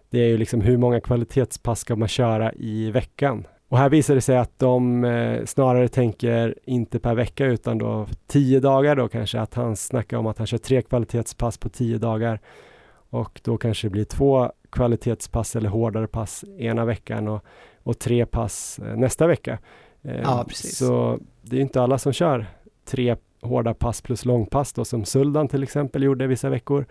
[0.10, 3.48] det är ju liksom hur många kvalitetspass ska man köra i veckan?
[3.70, 8.08] Och här visar det sig att de eh, snarare tänker inte per vecka utan då
[8.28, 11.98] tio dagar då kanske, att han snackar om att han kör tre kvalitetspass på tio
[11.98, 12.40] dagar
[13.10, 17.46] och då kanske det blir två kvalitetspass eller hårdare pass ena veckan och
[17.84, 19.60] och tre pass eh, nästa vecka.
[20.02, 20.78] Eh, ja, precis.
[20.78, 22.46] Så det är inte alla som kör
[22.86, 26.86] tre hårda pass plus långpass då som Suldan till exempel gjorde vissa veckor.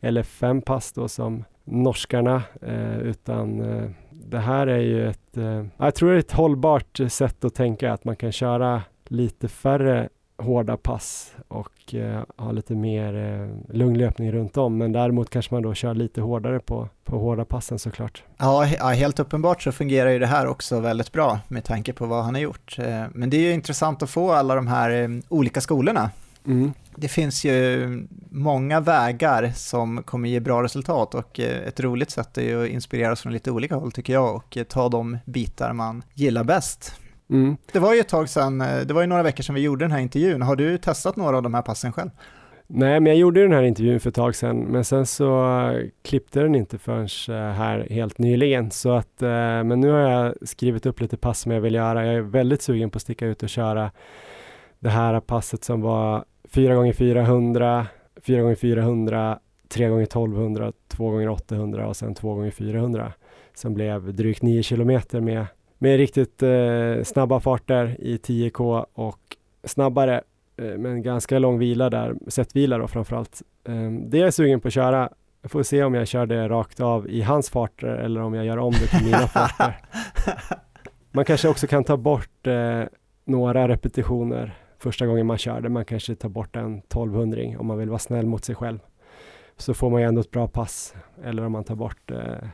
[0.00, 2.42] Eller fem pass då som norskarna.
[2.62, 7.00] Eh, utan eh, det här är ju ett, eh, jag tror det är ett hållbart
[7.08, 12.74] sätt att tänka att man kan köra lite färre hårda pass och eh, ha lite
[12.74, 14.78] mer eh, lugn löpning runt om.
[14.78, 18.22] Men däremot kanske man då kör lite hårdare på, på hårda passen såklart.
[18.38, 22.06] Ja, ja, helt uppenbart så fungerar ju det här också väldigt bra med tanke på
[22.06, 22.76] vad han har gjort.
[22.78, 26.10] Eh, men det är ju intressant att få alla de här eh, olika skolorna.
[26.46, 26.72] Mm.
[26.96, 27.88] Det finns ju
[28.30, 32.70] många vägar som kommer ge bra resultat och eh, ett roligt sätt är ju att
[32.70, 36.94] inspireras från lite olika håll tycker jag och ta de bitar man gillar bäst.
[37.34, 37.56] Mm.
[37.72, 39.84] Det var ju ett tag sedan, eh, det var ju några veckor sedan vi gjorde
[39.84, 40.42] den här intervjun.
[40.42, 42.10] Har du testat några av de här passen själv?
[42.66, 45.88] Nej, men jag gjorde den här intervjun för ett tag sedan, men sen så uh,
[46.02, 48.70] klippte den inte förrän uh, här helt nyligen.
[48.70, 52.06] Så att, men nu har jag skrivit upp lite pass som jag vill göra.
[52.06, 53.90] Jag är väldigt sugen på att sticka ut och köra
[54.78, 57.86] det här passet som var 4 x 400
[58.22, 63.12] 4 x 400 3 x 1200 2 x 800 och sen 2 x 400
[63.54, 65.46] som blev drygt 9 kilometer med
[65.84, 70.20] med riktigt eh, snabba farter i 10K och snabbare
[70.56, 73.42] eh, med en ganska lång vila där, sättvila då framförallt.
[73.68, 75.08] Eh, det är jag sugen på att köra.
[75.42, 78.46] Jag får se om jag kör det rakt av i hans farter eller om jag
[78.46, 79.80] gör om det till mina farter.
[81.12, 82.82] Man kanske också kan ta bort eh,
[83.24, 85.68] några repetitioner första gången man kör det.
[85.68, 88.78] Man kanske tar bort en 1200 om man vill vara snäll mot sig själv.
[89.56, 90.94] Så får man ju ändå ett bra pass.
[91.24, 92.48] Eller om man tar bort eh,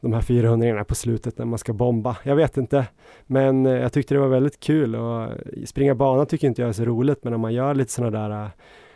[0.00, 2.16] de här 400 på slutet när man ska bomba.
[2.22, 2.86] Jag vet inte,
[3.26, 5.28] men eh, jag tyckte det var väldigt kul och
[5.66, 8.44] springa bana tycker inte jag är så roligt, men om man gör lite sådana där,
[8.44, 8.50] eh,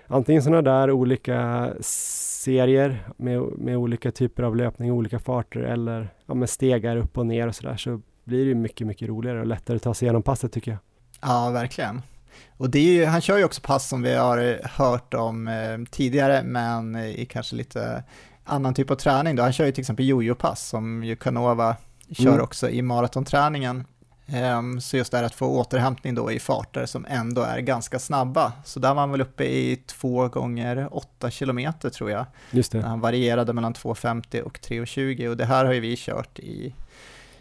[0.07, 6.34] antingen sådana där olika serier med, med olika typer av löpning, olika farter eller ja,
[6.34, 9.76] med stegar upp och ner och sådär så blir det mycket, mycket roligare och lättare
[9.76, 10.80] att ta sig igenom passet tycker jag.
[11.22, 12.02] Ja, verkligen.
[12.57, 16.43] Och det ju, han kör ju också pass som vi har hört om eh, tidigare,
[16.43, 18.05] men i kanske lite
[18.45, 19.37] annan typ av träning.
[19.37, 19.43] Då.
[19.43, 21.76] Han kör ju till exempel jojo-pass som ju Canova
[22.11, 22.41] kör mm.
[22.41, 23.85] också i maratonträningen.
[24.59, 27.99] Um, så just det här att få återhämtning då i farter som ändå är ganska
[27.99, 28.53] snabba.
[28.64, 32.26] Så där var han väl uppe i två gånger åtta kilometer tror jag.
[32.51, 32.82] Just det.
[32.82, 36.74] Han varierade mellan 2.50 och 3.20 och det här har ju vi kört i,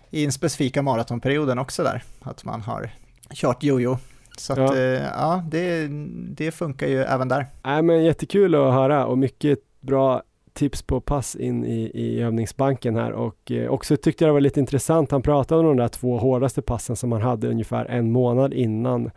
[0.09, 2.03] i den specifika maratonperioden också där.
[2.21, 2.89] Att man har
[3.33, 3.97] kört jojo.
[4.37, 5.87] Så att, ja, uh, ja det,
[6.35, 7.45] det funkar ju även där.
[7.63, 10.23] Nej, men jättekul att höra och mycket bra
[10.53, 14.41] tips på pass in i, i övningsbanken här och eh, också tyckte jag det var
[14.41, 15.11] lite intressant.
[15.11, 19.11] Han pratade om de där två hårdaste passen som han hade ungefär en månad innan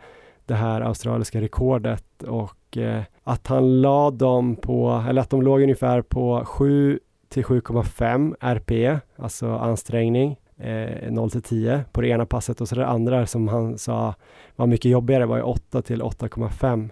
[0.45, 5.61] det här australiska rekordet och eh, att han la dem på, eller att de låg
[5.61, 6.99] ungefär på 7
[7.29, 12.75] till 7,5 RPE, alltså ansträngning, eh, 0 till 10 på det ena passet och så
[12.75, 14.15] det andra som han sa
[14.57, 16.89] var mycket jobbigare var ju 8 till 8,5.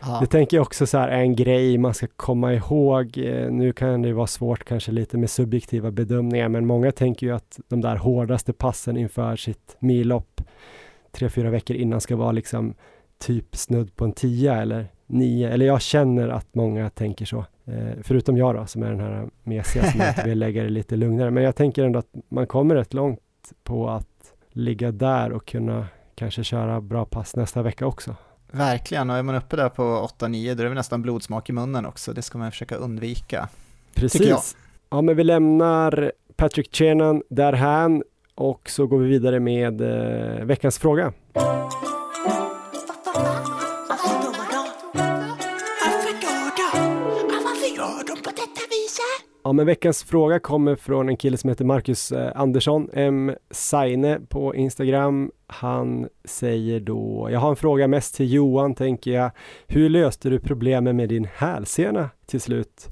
[0.00, 0.18] Ja.
[0.20, 3.18] Det tänker jag också så här är en grej man ska komma ihåg.
[3.18, 7.32] Eh, nu kan det vara svårt kanske lite med subjektiva bedömningar, men många tänker ju
[7.34, 10.40] att de där hårdaste passen inför sitt millopp
[11.12, 12.74] tre, fyra veckor innan ska vara liksom
[13.18, 17.44] typ snudd på en tia eller nio, eller jag känner att många tänker så.
[17.64, 21.30] Eh, förutom jag då, som är den här mesiga som vill lägga det lite lugnare.
[21.30, 23.20] Men jag tänker ändå att man kommer rätt långt
[23.64, 25.86] på att ligga där och kunna
[26.18, 28.14] kanske köra bra pass nästa vecka också.
[28.50, 29.82] Verkligen, och är man uppe där på
[30.18, 32.12] 8-9 då är det nästan blodsmak i munnen också.
[32.12, 33.48] Det ska man försöka undvika.
[33.94, 34.56] Precis.
[34.90, 38.02] Ja, men vi lämnar Patrick Chenan därhän
[38.34, 41.12] och så går vi vidare med eh, veckans fråga.
[49.48, 53.32] Ja, men veckans fråga kommer från en kille som heter Marcus eh, Andersson, M.
[53.50, 55.30] Saine på Instagram.
[55.46, 59.30] Han säger då, jag har en fråga mest till Johan tänker jag.
[59.66, 62.88] Hur löste du problemen med din hälsena till slut?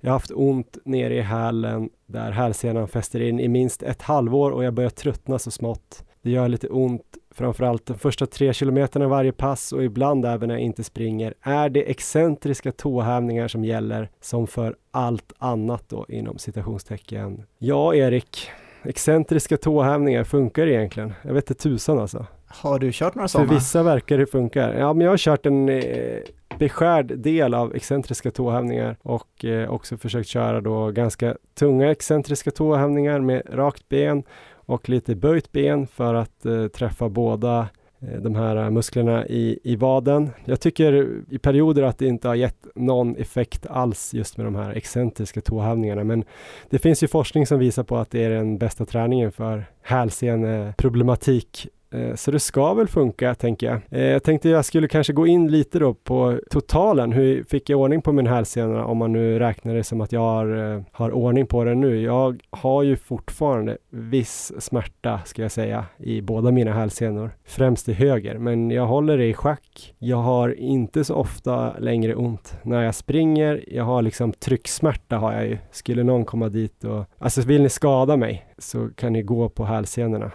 [0.00, 4.50] Jag har haft ont nere i hälen där hälsenan fäster in i minst ett halvår
[4.50, 6.04] och jag börjar tröttna så smått.
[6.22, 10.54] Det gör lite ont framförallt de första tre kilometerna varje pass och ibland även när
[10.54, 16.38] jag inte springer, är det excentriska tåhävningar som gäller som för allt annat då inom
[16.38, 17.42] citationstecken.
[17.58, 18.50] Ja, Erik,
[18.82, 21.12] excentriska tåhävningar funkar egentligen.
[21.22, 22.26] Jag vet inte tusan alltså.
[22.46, 23.48] Har du kört några sådana?
[23.48, 24.78] För vissa verkar det funka.
[24.78, 26.18] Ja, men jag har kört en eh,
[26.58, 33.20] beskärd del av excentriska tåhävningar och eh, också försökt köra då ganska tunga excentriska tåhävningar
[33.20, 34.22] med rakt ben
[34.66, 37.68] och lite böjt ben för att eh, träffa båda
[38.00, 40.30] eh, de här eh, musklerna i, i vaden.
[40.44, 44.54] Jag tycker i perioder att det inte har gett någon effekt alls just med de
[44.54, 46.04] här excentriska tåhävningarna.
[46.04, 46.24] Men
[46.70, 51.68] det finns ju forskning som visar på att det är den bästa träningen för hälseneproblematik
[51.94, 53.80] Eh, så det ska väl funka, tänker jag.
[53.90, 57.12] Eh, jag tänkte jag skulle kanske gå in lite då på totalen.
[57.12, 60.20] Hur fick jag ordning på min hälsena om man nu räknar det som att jag
[60.20, 62.00] har, eh, har ordning på den nu?
[62.00, 67.30] Jag har ju fortfarande viss smärta, ska jag säga, i båda mina hälsenor.
[67.44, 69.94] Främst i höger, men jag håller det i schack.
[69.98, 73.64] Jag har inte så ofta längre ont när jag springer.
[73.68, 75.58] Jag har liksom trycksmärta har jag ju.
[75.70, 79.64] Skulle någon komma dit och, alltså vill ni skada mig så kan ni gå på
[79.64, 80.30] hälsenorna.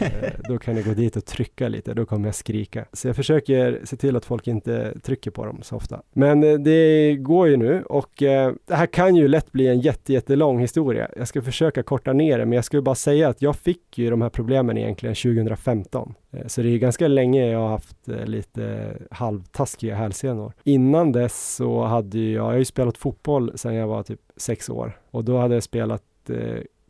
[0.00, 2.84] Eh, då kan ni gå dit och trycka lite, då kommer jag skrika.
[2.92, 6.02] Så jag försöker se till att folk inte trycker på dem så ofta.
[6.12, 9.80] Men eh, det går ju nu och eh, det här kan ju lätt bli en
[9.80, 11.08] jätte, jättelång historia.
[11.16, 14.10] Jag ska försöka korta ner det, men jag skulle bara säga att jag fick ju
[14.10, 16.14] de här problemen egentligen 2015.
[16.46, 20.52] Så det är ganska länge jag har haft lite halvtaskiga hälsenor.
[20.64, 24.70] Innan dess så hade jag, jag har ju spelat fotboll sedan jag var typ sex
[24.70, 26.02] år och då hade jag spelat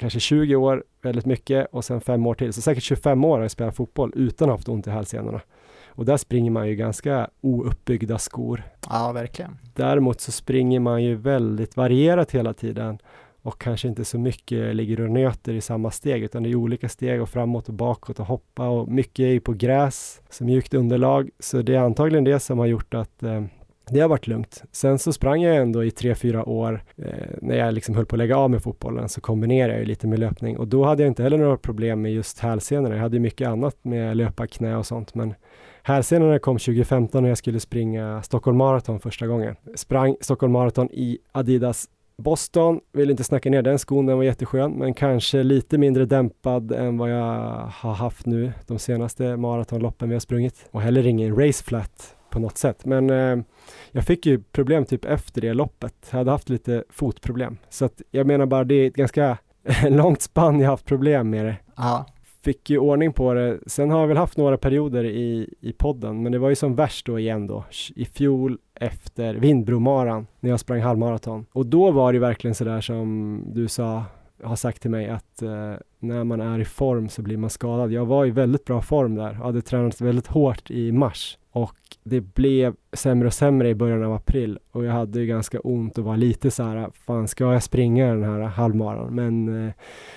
[0.03, 2.53] kanske 20 år väldigt mycket och sen fem år till.
[2.53, 5.41] Så säkert 25 år har jag spelat fotboll utan att ha haft ont i hälsenorna.
[5.89, 8.63] Och där springer man ju ganska ouppbyggda skor.
[8.89, 9.59] Ja, verkligen.
[9.75, 12.99] Däremot så springer man ju väldigt varierat hela tiden
[13.43, 16.89] och kanske inte så mycket ligger och nöter i samma steg utan det är olika
[16.89, 20.75] steg och framåt och bakåt och hoppa och mycket är ju på gräs, så mjukt
[20.75, 21.31] underlag.
[21.39, 23.45] Så det är antagligen det som har gjort att eh,
[23.91, 24.63] det har varit lugnt.
[24.73, 27.05] Sen så sprang jag ändå i tre, fyra år eh,
[27.41, 30.07] när jag liksom höll på att lägga av med fotbollen så kombinerade jag ju lite
[30.07, 32.95] med löpning och då hade jag inte heller några problem med just hälsenorna.
[32.95, 35.35] Jag hade ju mycket annat med löparknä och sånt men
[35.83, 39.57] hälsenorna kom 2015 när jag skulle springa Stockholm Marathon första gången.
[39.75, 44.73] Sprang Stockholm Marathon i Adidas Boston, vill inte snacka ner den skon, den var jätteskön,
[44.73, 47.25] men kanske lite mindre dämpad än vad jag
[47.73, 50.69] har haft nu de senaste maratonloppen vi har sprungit.
[50.71, 52.85] Och heller ingen race flat på något sätt.
[52.85, 53.45] Men eh,
[53.93, 55.95] jag fick ju problem typ efter det loppet.
[56.11, 57.57] Jag hade haft lite fotproblem.
[57.69, 59.39] Så att jag menar bara det är ett ganska
[59.89, 61.57] långt spann jag haft problem med det.
[61.77, 62.07] Aha.
[62.45, 63.59] Fick ju ordning på det.
[63.67, 66.75] Sen har jag väl haft några perioder i, i podden, men det var ju som
[66.75, 67.65] värst då igen då.
[67.97, 71.47] I fjol efter Vindbromaran, när jag sprang halvmaraton.
[71.53, 74.05] Och då var det verkligen sådär som du sa,
[74.43, 77.93] har sagt till mig att eh, när man är i form så blir man skadad.
[77.93, 82.21] Jag var i väldigt bra form där, hade tränat väldigt hårt i mars och det
[82.21, 86.17] blev sämre och sämre i början av april och jag hade ganska ont och var
[86.17, 89.15] lite så här, fan ska jag springa den här halvmaran?
[89.15, 89.73] Men eh,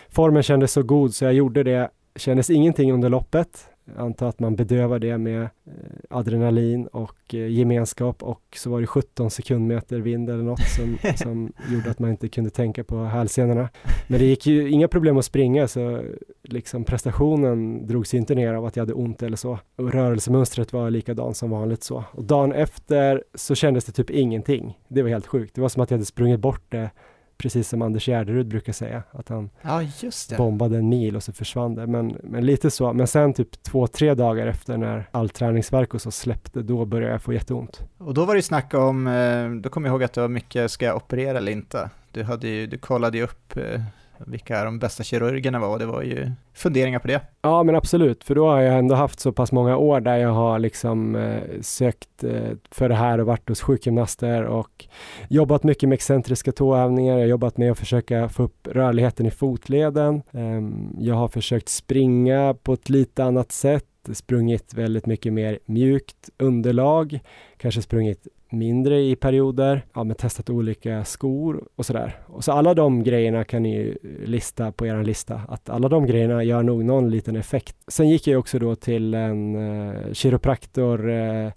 [0.10, 1.90] formen kändes så god så jag gjorde det.
[2.16, 5.50] Kändes ingenting under loppet antar att man bedövar det med eh,
[6.10, 11.54] adrenalin och eh, gemenskap och så var det 17 sekundmeter vind eller något som, som
[11.72, 13.70] gjorde att man inte kunde tänka på hälsenorna.
[14.08, 16.04] Men det gick ju inga problem att springa så
[16.44, 19.60] liksom prestationen drogs inte ner av att jag hade ont eller så.
[19.76, 22.04] Och rörelsemönstret var likadant som vanligt så.
[22.12, 24.80] Och dagen efter så kändes det typ ingenting.
[24.88, 25.56] Det var helt sjukt.
[25.56, 26.90] Det var som att jag hade sprungit bort det
[27.38, 29.82] precis som Anders Gärderud brukar säga, att han ja,
[30.38, 31.88] bombade en mil och så försvann det.
[31.88, 36.02] Men, men lite så, men sen typ två, tre dagar efter när all träningsverk och
[36.02, 37.82] så släppte, då började jag få jätteont.
[37.98, 40.72] Och då var det snack om, eh, då kommer jag ihåg att det var mycket,
[40.72, 41.90] ska jag operera eller inte?
[42.12, 43.82] Du, hade ju, du kollade ju upp eh,
[44.20, 47.22] vilka de bästa kirurgerna var och det var ju funderingar på det.
[47.42, 50.30] Ja men absolut, för då har jag ändå haft så pass många år där jag
[50.30, 54.86] har liksom eh, sökt eh, för det här och varit hos sjukgymnaster och
[55.30, 57.14] jobbat mycket med excentriska tåövningar.
[57.14, 60.22] Jag har jobbat med att försöka få upp rörligheten i fotleden.
[60.32, 66.30] Ehm, jag har försökt springa på ett lite annat sätt sprungit väldigt mycket mer mjukt
[66.38, 67.20] underlag,
[67.58, 72.20] kanske sprungit mindre i perioder, ja, men testat olika skor och sådär.
[72.28, 76.44] Och så alla de grejerna kan ni lista på er lista, att alla de grejerna
[76.44, 77.76] gör nog någon liten effekt.
[77.88, 81.52] Sen gick jag också då till en eh, kiropraktor eh, mm,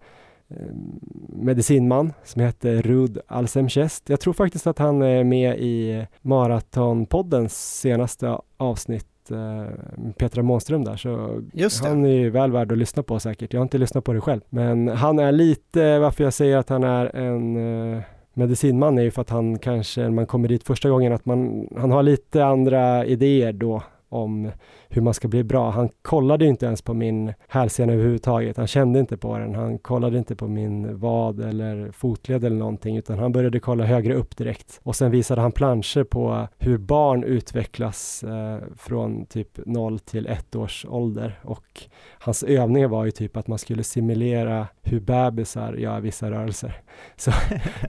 [1.33, 4.09] medicinman som heter Rud Alsemchest.
[4.09, 10.97] Jag tror faktiskt att han är med i Maratonpoddens senaste avsnitt eh, Petra Månström där,
[10.97, 11.43] så
[11.83, 13.53] han är ju väl värd att lyssna på säkert.
[13.53, 16.69] Jag har inte lyssnat på det själv, men han är lite, varför jag säger att
[16.69, 17.57] han är en
[17.97, 18.03] eh,
[18.35, 21.69] medicinman är ju för att han kanske, när man kommer dit första gången, att man,
[21.77, 24.51] han har lite andra idéer då om
[24.89, 25.71] hur man ska bli bra.
[25.71, 28.57] Han kollade inte ens på min hälsena överhuvudtaget.
[28.57, 29.55] Han kände inte på den.
[29.55, 34.15] Han kollade inte på min vad eller fotled eller någonting, utan han började kolla högre
[34.15, 34.81] upp direkt.
[34.83, 40.57] Och sen visade han planscher på hur barn utvecklas eh, från typ 0 till 1
[40.57, 41.41] års ålder.
[41.43, 41.83] Och
[42.19, 46.81] hans övningar var ju typ att man skulle simulera hur bebisar gör vissa rörelser.
[47.17, 47.31] Så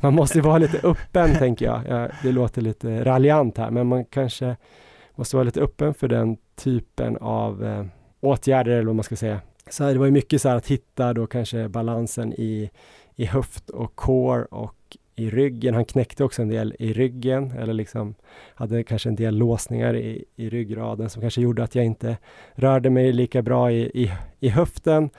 [0.02, 2.10] man måste vara lite öppen, tänker jag.
[2.24, 4.56] Det låter lite raljant här, men man kanske
[5.20, 7.86] måste vara lite öppen för den typen av eh,
[8.20, 9.41] åtgärder eller vad man ska säga.
[9.70, 12.70] Så det var ju mycket så här att hitta då kanske balansen i,
[13.16, 15.74] i höft och core och i ryggen.
[15.74, 18.16] Han knäckte också en del i ryggen eller liksom
[18.56, 22.18] hade kanske en del låsningar i, i ryggraden som kanske gjorde att jag inte
[22.56, 25.10] rörde mig lika bra i, i, i höften,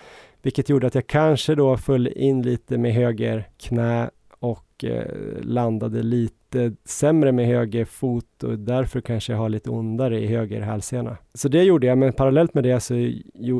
[0.42, 4.10] vilket gjorde att jag kanske då föll in lite med höger knä
[4.40, 5.04] och eh,
[5.42, 10.60] landade lite sämre med höger fot och därför kanske jag har lite ondare i höger
[10.60, 11.16] hälsena.
[11.34, 12.94] Så det gjorde jag, men parallellt med det så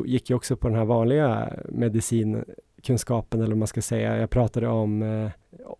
[0.05, 4.17] gick jag också på den här vanliga medicinkunskapen eller vad man ska säga.
[4.17, 5.29] Jag pratade om eh,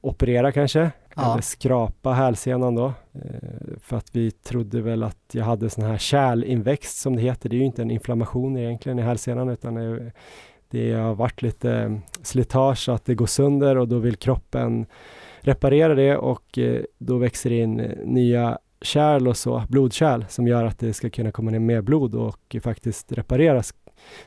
[0.02, 1.32] operera kanske, ja.
[1.32, 2.94] eller skrapa hälsenan då.
[3.14, 7.50] Eh, för att vi trodde väl att jag hade sån här kärlinväxt som det heter.
[7.50, 9.78] Det är ju inte en inflammation egentligen i hälsenan utan
[10.72, 14.86] det, har varit lite eh, slitage så att det går sönder och då vill kroppen
[15.40, 20.48] reparera det och eh, då växer det in eh, nya kärl och så, blodkärl som
[20.48, 23.64] gör att det ska kunna komma ner mer blod och faktiskt reparera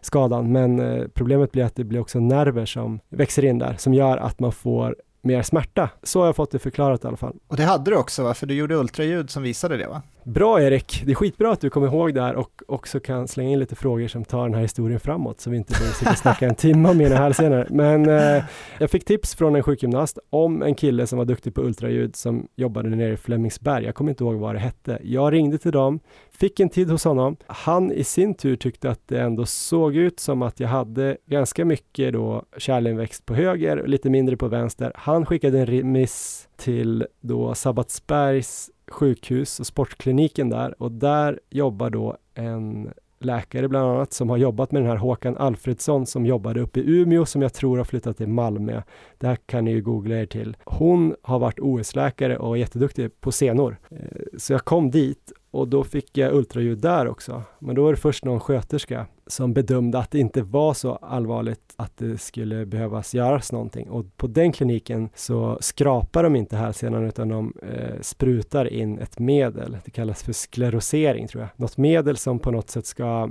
[0.01, 0.53] skadan.
[0.53, 0.83] Men
[1.15, 4.53] problemet blir att det blir också nerver som växer in där som gör att man
[4.53, 5.91] får mer smärta.
[6.03, 7.37] Så har jag fått det förklarat i alla fall.
[7.49, 8.35] Och det hade du också va?
[8.35, 10.03] För du gjorde ultraljud som visade det va?
[10.25, 11.03] Bra Erik!
[11.07, 13.75] Det är skitbra att du kommer ihåg det här och också kan slänga in lite
[13.75, 16.55] frågor som tar den här historien framåt så vi inte behöver sitta och snacka en
[16.55, 17.67] timme om mina hälsenor.
[17.71, 18.45] Men eh,
[18.79, 22.49] jag fick tips från en sjukgymnast om en kille som var duktig på ultraljud som
[22.57, 23.85] jobbade nere i Flemingsberg.
[23.85, 24.99] Jag kommer inte ihåg vad det hette.
[25.03, 26.01] Jag ringde till dem,
[26.45, 27.37] fick en tid hos honom.
[27.47, 31.65] Han i sin tur tyckte att det ändå såg ut som att jag hade ganska
[31.65, 34.93] mycket då kärlinväxt på höger och lite mindre på vänster.
[34.95, 42.17] Han skickade en remiss till då Sabbatsbergs sjukhus och sportkliniken där och där jobbar då
[42.35, 46.81] en läkare bland annat som har jobbat med den här Håkan Alfredsson som jobbade uppe
[46.81, 48.83] i Umeå som jag tror har flyttat till Malmö.
[49.19, 50.57] Det här kan ni ju googla er till.
[50.65, 53.77] Hon har varit OS-läkare och är jätteduktig på senor.
[53.91, 53.99] Eh,
[54.39, 57.43] så jag kom dit och då fick jag ultraljud där också.
[57.59, 61.75] Men då var det först någon sköterska som bedömde att det inte var så allvarligt
[61.77, 63.91] att det skulle behövas göras någonting.
[63.91, 69.19] Och på den kliniken så skrapar de inte hälsenan utan de eh, sprutar in ett
[69.19, 69.79] medel.
[69.85, 71.51] Det kallas för sklerosering tror jag.
[71.57, 73.31] Något medel som på något sätt ska,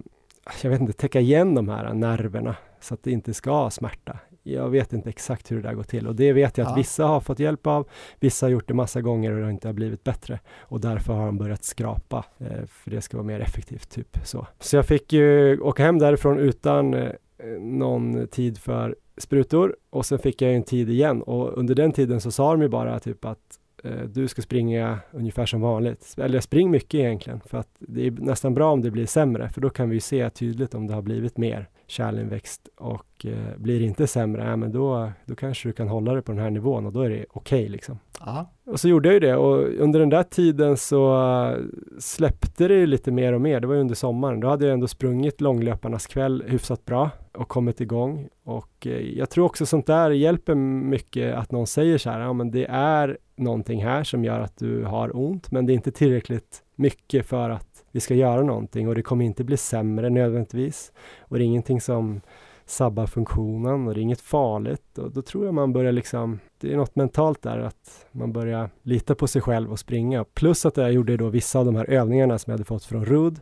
[0.61, 4.69] jag vet inte, täcka igen de här nerverna så att det inte ska smärta jag
[4.69, 7.19] vet inte exakt hur det där går till och det vet jag att vissa har
[7.19, 7.87] fått hjälp av,
[8.19, 11.25] vissa har gjort det massa gånger och det har inte blivit bättre och därför har
[11.25, 14.47] de börjat skrapa eh, för det ska vara mer effektivt, typ så.
[14.59, 17.11] Så jag fick ju åka hem därifrån utan eh,
[17.59, 22.21] någon tid för sprutor och sen fick jag en tid igen och under den tiden
[22.21, 26.15] så sa de ju bara typ att eh, du ska springa ungefär som vanligt.
[26.17, 29.61] Eller spring mycket egentligen för att det är nästan bra om det blir sämre för
[29.61, 34.07] då kan vi se tydligt om det har blivit mer kärlinväxt och eh, blir inte
[34.07, 36.93] sämre, ja, men då, då kanske du kan hålla det på den här nivån och
[36.93, 37.99] då är det okej okay, liksom.
[38.21, 38.49] Aha.
[38.65, 41.57] Och så gjorde jag ju det och under den där tiden så
[41.99, 43.59] släppte det lite mer och mer.
[43.59, 44.39] Det var ju under sommaren.
[44.39, 48.29] Då hade jag ändå sprungit långlöparnas kväll hyfsat bra och kommit igång.
[48.43, 52.33] Och uh, jag tror också sånt där hjälper mycket att någon säger så här, ja
[52.33, 55.91] men det är någonting här som gör att du har ont, men det är inte
[55.91, 60.91] tillräckligt mycket för att vi ska göra någonting och det kommer inte bli sämre nödvändigtvis.
[61.19, 62.21] Och det är ingenting som
[62.65, 64.97] sabbar funktionen och det är inget farligt.
[64.97, 68.69] Och då tror jag man börjar liksom, det är något mentalt där att man börjar
[68.81, 70.23] lita på sig själv och springa.
[70.23, 73.05] Plus att jag gjorde då vissa av de här övningarna som jag hade fått från
[73.05, 73.41] Rud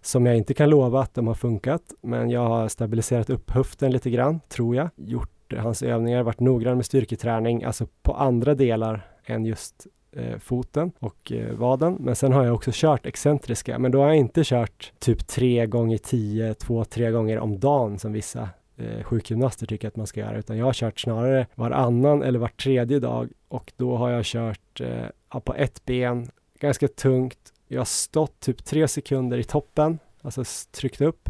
[0.00, 3.92] som jag inte kan lova att de har funkat, men jag har stabiliserat upp höften
[3.92, 4.88] lite grann, tror jag.
[4.96, 10.92] Gjort hans övningar, varit noggrann med styrketräning, alltså på andra delar än just eh, foten
[10.98, 11.96] och eh, vaden.
[12.00, 15.66] Men sen har jag också kört excentriska, men då har jag inte kört typ tre
[15.66, 20.20] gånger tio, två, tre gånger om dagen som vissa eh, sjukgymnaster tycker att man ska
[20.20, 23.28] göra, utan jag har kört snarare varannan eller var tredje dag.
[23.48, 26.30] Och då har jag kört eh, på ett ben,
[26.60, 27.38] ganska tungt.
[27.68, 31.28] Jag har stått typ tre sekunder i toppen, alltså tryckt upp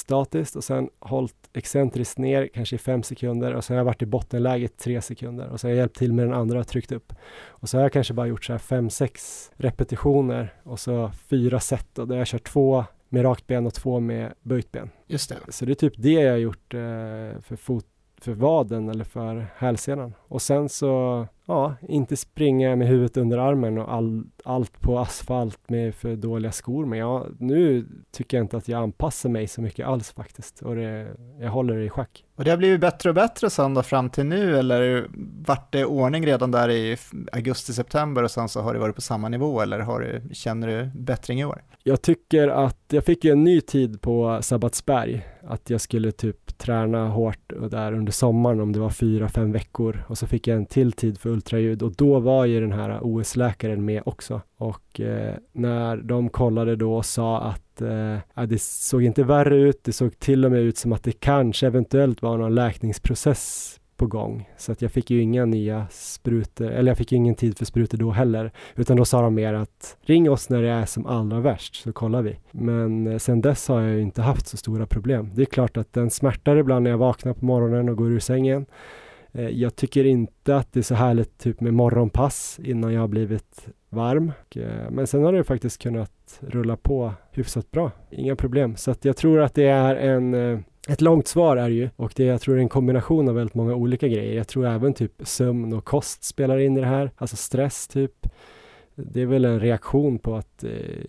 [0.00, 4.02] statiskt och sen hållit excentriskt ner kanske i fem sekunder och sen har jag varit
[4.02, 6.92] i bottenläget tre sekunder och så har jag hjälpt till med den andra och tryckt
[6.92, 7.12] upp.
[7.44, 11.60] Och så har jag kanske bara gjort så här fem, sex repetitioner och så fyra
[11.60, 14.90] set och då har jag kört två med rakt ben och två med böjt ben.
[15.06, 15.52] Just det.
[15.52, 16.80] Så det är typ det jag har gjort eh,
[17.40, 17.86] för fot
[18.20, 20.14] för vaden eller för hälsenan.
[20.18, 25.60] Och sen så, ja, inte springa med huvudet under armen och all, allt på asfalt
[25.68, 26.86] med för dåliga skor.
[26.86, 30.62] Men jag, nu tycker jag inte att jag anpassar mig så mycket alls faktiskt.
[30.62, 31.06] Och det,
[31.40, 32.24] jag håller det i schack.
[32.36, 35.06] Och det har blivit bättre och bättre sen då fram till nu, eller
[35.46, 36.96] vart det ordning redan där i
[37.32, 40.90] augusti-september och sen så har det varit på samma nivå, eller har du, känner du
[40.94, 41.62] bättring i år?
[41.82, 47.08] Jag tycker att jag fick en ny tid på Sabbatsberg, att jag skulle typ träna
[47.08, 50.56] hårt och där under sommaren om det var fyra, fem veckor och så fick jag
[50.56, 55.00] en till tid för ultraljud och då var ju den här OS-läkaren med också och
[55.00, 59.92] eh, när de kollade då och sa att eh, det såg inte värre ut, det
[59.92, 64.48] såg till och med ut som att det kanske eventuellt var någon läkningsprocess på gång.
[64.56, 67.98] Så att jag fick ju inga nya sprutor, eller jag fick ingen tid för sprutor
[67.98, 68.52] då heller.
[68.74, 71.92] Utan då sa de mer att ring oss när det är som allra värst så
[71.92, 72.38] kollar vi.
[72.50, 75.30] Men eh, sen dess har jag ju inte haft så stora problem.
[75.34, 78.20] Det är klart att den smärtar ibland när jag vaknar på morgonen och går ur
[78.20, 78.66] sängen.
[79.36, 83.08] Eh, jag tycker inte att det är så härligt typ med morgonpass innan jag har
[83.08, 84.32] blivit varm.
[84.56, 87.90] Eh, men sen har det faktiskt kunnat rulla på hyfsat bra.
[88.10, 88.76] Inga problem.
[88.76, 90.58] Så att jag tror att det är en eh,
[90.88, 93.74] ett långt svar är ju, och det jag tror är en kombination av väldigt många
[93.74, 94.36] olika grejer.
[94.36, 98.26] Jag tror även typ sömn och kost spelar in i det här, alltså stress typ.
[98.94, 100.64] Det är väl en reaktion på att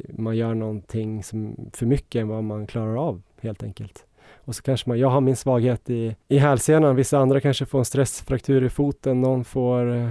[0.10, 4.06] man gör någonting som för mycket än vad man klarar av helt enkelt.
[4.48, 7.80] Och så kanske man, jag har min svaghet i, i hälsenan, vissa andra kanske får
[7.80, 10.10] en stressfraktur i foten, någon får eh,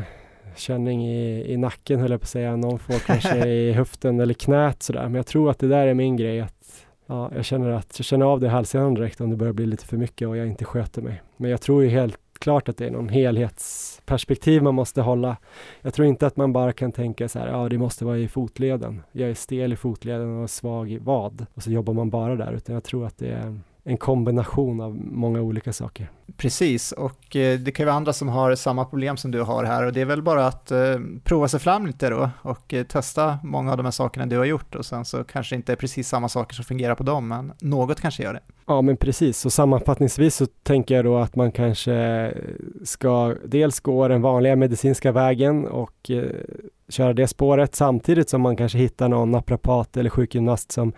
[0.56, 4.34] känning i, i nacken höll jag på att säga, någon får kanske i höften eller
[4.34, 5.02] knät sådär.
[5.02, 8.06] Men jag tror att det där är min grej, att ja, jag känner att jag
[8.06, 10.46] känner av det i halssenan direkt om det börjar bli lite för mycket och jag
[10.46, 11.22] inte sköter mig.
[11.36, 15.36] Men jag tror ju helt klart att det är någon helhetsperspektiv man måste hålla.
[15.82, 18.28] Jag tror inte att man bara kan tänka så här, ja det måste vara i
[18.28, 19.02] fotleden.
[19.12, 22.52] Jag är stel i fotleden och svag i vad och så jobbar man bara där,
[22.52, 26.10] utan jag tror att det är en kombination av många olika saker.
[26.36, 29.64] Precis, och eh, det kan ju vara andra som har samma problem som du har
[29.64, 30.78] här och det är väl bara att eh,
[31.24, 34.44] prova sig fram lite då och eh, testa många av de här sakerna du har
[34.44, 37.28] gjort och sen så kanske det inte är precis samma saker som fungerar på dem,
[37.28, 38.40] men något kanske gör det.
[38.66, 42.32] Ja, men precis, så sammanfattningsvis så tänker jag då att man kanske
[42.84, 46.10] ska dels gå den vanliga medicinska vägen och
[46.88, 50.92] köra det spåret samtidigt som man kanske hittar någon naprapat eller sjukgymnast som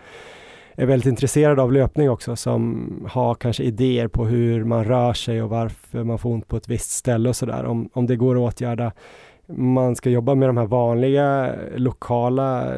[0.81, 5.41] är väldigt intresserad av löpning också som har kanske idéer på hur man rör sig
[5.41, 7.65] och varför man får ont på ett visst ställe och sådär.
[7.65, 8.91] Om, om det går att åtgärda.
[9.47, 12.73] Man ska jobba med de här vanliga lokala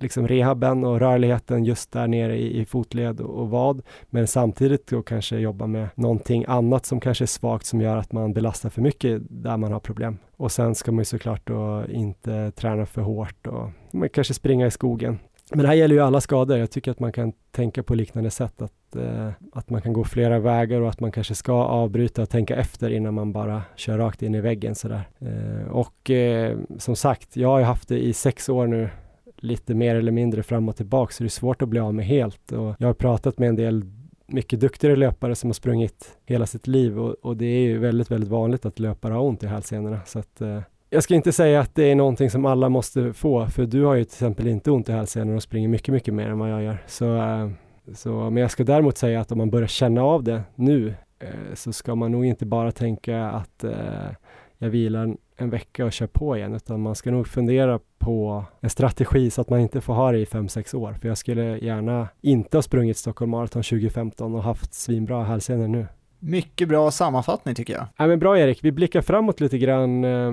[0.00, 3.82] liksom rehaben och rörligheten just där nere i, i fotled och, och vad.
[4.10, 8.12] Men samtidigt då kanske jobba med någonting annat som kanske är svagt som gör att
[8.12, 10.18] man belastar för mycket där man har problem.
[10.36, 14.66] Och sen ska man ju såklart då inte träna för hårt och man kanske springa
[14.66, 15.18] i skogen
[15.50, 16.58] men det här gäller ju alla skador.
[16.58, 18.62] Jag tycker att man kan tänka på liknande sätt.
[18.62, 22.30] Att, eh, att man kan gå flera vägar och att man kanske ska avbryta och
[22.30, 25.08] tänka efter innan man bara kör rakt in i väggen sådär.
[25.18, 28.88] Eh, och eh, som sagt, jag har ju haft det i sex år nu
[29.36, 32.06] lite mer eller mindre fram och tillbaka så det är svårt att bli av med
[32.06, 32.52] helt.
[32.52, 33.84] Och jag har pratat med en del
[34.26, 38.10] mycket duktigare löpare som har sprungit hela sitt liv och, och det är ju väldigt,
[38.10, 40.00] väldigt vanligt att löpare har ont i hälsenorna.
[40.06, 40.60] Så att, eh,
[40.96, 43.94] jag ska inte säga att det är någonting som alla måste få, för du har
[43.94, 46.62] ju till exempel inte ont i hälsenan och springer mycket, mycket mer än vad jag
[46.62, 46.82] gör.
[46.86, 47.50] Så eh,
[47.94, 51.54] Så, men jag ska däremot säga att om man börjar känna av det nu eh,
[51.54, 54.10] så ska man nog inte bara tänka att eh,
[54.58, 58.70] jag vilar en vecka och kör på igen, utan man ska nog fundera på en
[58.70, 60.92] strategi så att man inte får ha det i 5-6 år.
[60.92, 65.86] För jag skulle gärna inte ha sprungit Stockholm Marathon 2015 och haft svinbra hälsenor nu.
[66.18, 67.86] Mycket bra sammanfattning tycker jag.
[67.96, 70.04] Ja, men bra Erik, vi blickar framåt lite grann.
[70.04, 70.32] Eh,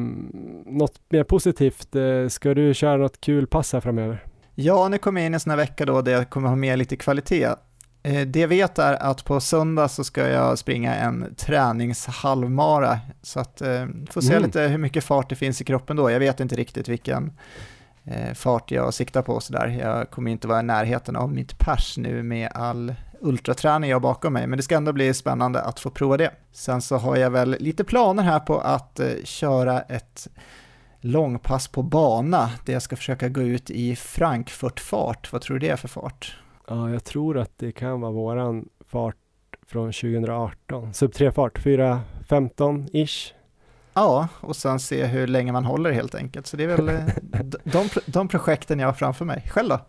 [0.65, 1.95] något mer positivt.
[1.95, 4.23] Eh, ska du köra något kul pass här framöver?
[4.55, 6.55] Ja, nu kommer jag in i en sån här vecka då där jag kommer ha
[6.55, 7.47] med lite kvalitet.
[8.03, 13.39] Eh, det jag vet är att på söndag så ska jag springa en träningshalvmara, så
[13.39, 14.43] att eh, får se mm.
[14.43, 16.11] lite hur mycket fart det finns i kroppen då.
[16.11, 17.31] Jag vet inte riktigt vilken
[18.35, 19.68] fart jag siktar på sådär.
[19.81, 22.93] Jag kommer inte vara i närheten av mitt pers nu med all
[23.23, 26.31] ultraträning jag har bakom mig, men det ska ändå bli spännande att få prova det.
[26.51, 30.27] Sen så har jag väl lite planer här på att eh, köra ett
[31.01, 35.33] långpass på bana där jag ska försöka gå ut i Frankfurtfart.
[35.33, 36.37] Vad tror du det är för fart?
[36.67, 39.15] Ja, jag tror att det kan vara våran fart
[39.67, 40.93] från 2018.
[40.93, 43.33] Sub 3-fart, 4.15-ish.
[43.93, 46.47] Ja, och sen se hur länge man håller helt enkelt.
[46.47, 47.05] Så det är väl eh,
[47.63, 49.47] de, de projekten jag har framför mig.
[49.49, 49.79] Själv då?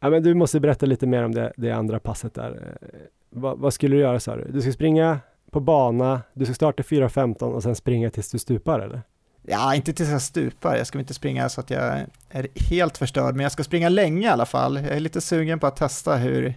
[0.00, 2.76] Ja, men du måste berätta lite mer om det, det andra passet där.
[2.82, 2.88] Eh,
[3.30, 4.52] vad, vad skulle du göra sa du?
[4.52, 5.18] Du ska springa
[5.50, 9.02] på bana, du ska starta 4.15 och sen springa tills du stupar eller?
[9.42, 10.76] Ja, inte tills jag stupar.
[10.76, 14.26] Jag ska inte springa så att jag är helt förstörd, men jag ska springa länge
[14.26, 14.76] i alla fall.
[14.76, 16.54] Jag är lite sugen på att testa hur,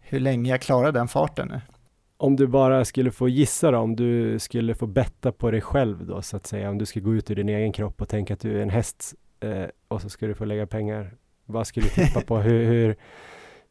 [0.00, 1.60] hur länge jag klarar den farten.
[2.16, 6.06] Om du bara skulle få gissa då, om du skulle få betta på dig själv
[6.06, 8.34] då så att säga, om du ska gå ut ur din egen kropp och tänka
[8.34, 11.14] att du är en häst eh, och så ska du få lägga pengar.
[11.50, 12.38] Vad skulle du tippa på?
[12.38, 12.96] Hur, hur,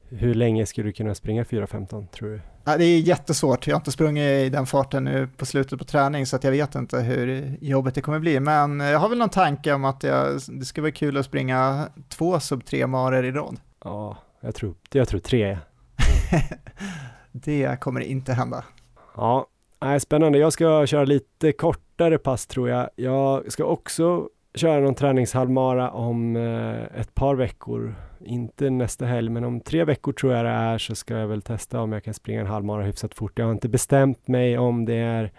[0.09, 2.41] hur länge skulle du kunna springa 4.15 tror du?
[2.63, 3.67] Ja, det är jättesvårt.
[3.67, 6.51] Jag har inte sprungit i den farten nu på slutet på träning så att jag
[6.51, 8.39] vet inte hur jobbet det kommer bli.
[8.39, 11.87] Men jag har väl någon tanke om att jag, det ska vara kul att springa
[12.09, 13.59] två sub tre marer i rad.
[13.83, 15.57] Ja, jag tror, jag tror tre.
[17.31, 18.63] det kommer inte hända.
[19.15, 19.47] Ja,
[19.81, 20.37] nej, spännande.
[20.37, 22.89] Jag ska köra lite kortare pass tror jag.
[22.95, 29.43] Jag ska också köra någon träningshalvmara om eh, ett par veckor inte nästa helg, men
[29.43, 32.13] om tre veckor tror jag det är så ska jag väl testa om jag kan
[32.13, 33.39] springa en halvmara hyfsat fort.
[33.39, 35.31] Jag har inte bestämt mig om det är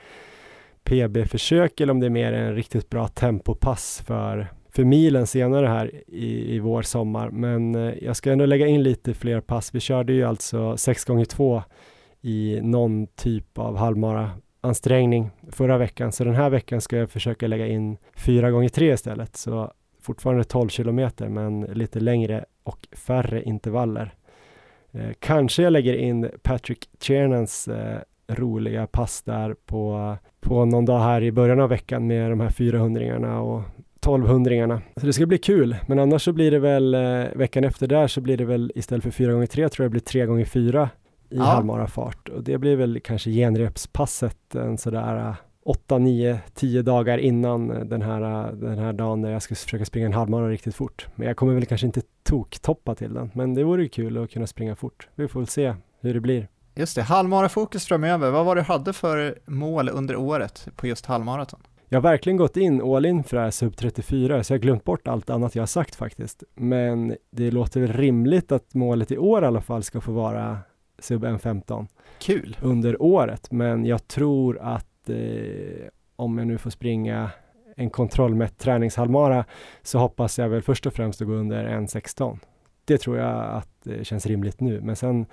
[0.85, 5.91] PB-försök eller om det är mer en riktigt bra tempopass för, för milen senare här
[6.07, 7.31] i, i vår, sommar.
[7.31, 9.75] Men eh, jag ska ändå lägga in lite fler pass.
[9.75, 11.63] Vi körde ju alltså 6 gånger 2
[12.21, 17.47] i någon typ av halvmara ansträngning förra veckan, så den här veckan ska jag försöka
[17.47, 19.37] lägga in fyra gånger tre istället.
[19.37, 24.15] Så fortfarande 12 kilometer, men lite längre och färre intervaller.
[24.93, 27.99] Eh, kanske jag lägger in Patrick Tiernans eh,
[28.29, 32.51] roliga pass där på, på någon dag här i början av veckan med de här
[32.51, 33.63] 400 och
[34.01, 37.87] 1200 Så det ska bli kul, men annars så blir det väl eh, veckan efter
[37.87, 40.27] där så blir det väl istället för 4 gånger 3 tror jag det blir 3
[40.27, 40.91] gånger 4
[41.31, 41.43] i ja.
[41.43, 48.03] halvmarafart och det blir väl kanske genrepspasset en sådär 8, 9, 10 dagar innan den
[48.03, 51.07] här, den här dagen där jag ska försöka springa en halvmara riktigt fort.
[51.15, 54.47] Men jag kommer väl kanske inte tok-toppa till den, men det vore kul att kunna
[54.47, 55.09] springa fort.
[55.15, 56.49] Vi får väl se hur det blir.
[56.75, 58.31] Just det, halvmarafokus framöver.
[58.31, 61.61] Vad var det du hade för mål under året på just halvmaraton?
[61.89, 64.63] Jag har verkligen gått in all in för det här sub 34, så jag har
[64.63, 66.43] glömt bort allt annat jag har sagt faktiskt.
[66.55, 70.59] Men det låter väl rimligt att målet i år i alla fall ska få vara
[70.99, 71.87] sub 1.15.
[72.19, 72.57] Kul!
[72.63, 77.31] Under året, men jag tror att eh, om jag nu får springa
[77.77, 79.45] en kontrollmätt träningshalvmara
[79.83, 82.39] så hoppas jag väl först och främst att gå under 1.16.
[82.85, 85.27] Det tror jag att det känns rimligt nu, men sen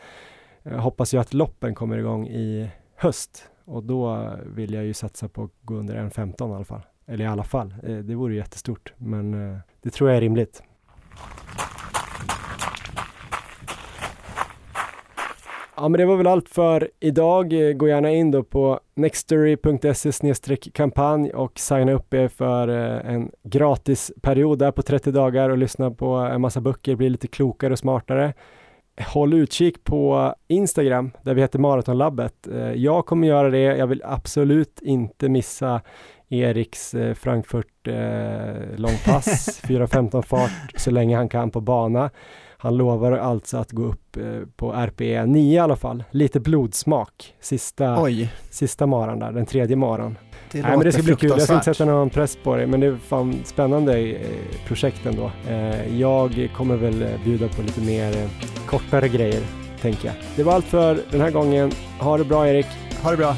[0.63, 5.27] eh, hoppas jag att loppen kommer igång i höst och då vill jag ju satsa
[5.27, 6.81] på att gå under 1.15 i alla fall.
[7.05, 10.63] Eller i alla fall, eh, det vore jättestort, men eh, det tror jag är rimligt.
[15.77, 17.49] Ja, men det var väl allt för idag.
[17.75, 24.11] Gå gärna in då på nextory.se kampanj och signa upp er för eh, en gratis
[24.21, 27.79] period där på 30 dagar och lyssna på en massa böcker, bli lite klokare och
[27.79, 28.33] smartare.
[29.13, 32.47] Håll utkik på Instagram där vi heter Maratonlabbet.
[32.47, 33.59] Eh, jag kommer göra det.
[33.77, 35.81] Jag vill absolut inte missa
[36.29, 37.87] Eriks eh, Frankfurt
[38.75, 42.09] långpass, 4.15 fart så länge han kan på bana.
[42.57, 44.23] Han lovar alltså att gå upp eh,
[44.55, 46.03] på RPE 9 i alla fall.
[46.11, 48.29] Lite blodsmak sista, Oj.
[48.49, 50.17] sista maran där, den tredje maran.
[50.51, 51.29] Det, Nej, men det ska bli kul.
[51.29, 54.17] Jag ska inte sätta någon press på det, men det är fan spännande eh,
[54.67, 55.31] projekt ändå.
[55.49, 58.29] Eh, jag kommer väl bjuda på lite mer
[58.67, 59.41] kortare grejer,
[59.81, 60.15] tänker jag.
[60.35, 61.71] Det var allt för den här gången.
[61.99, 62.67] Ha det bra Erik.
[63.03, 63.35] Ha det bra.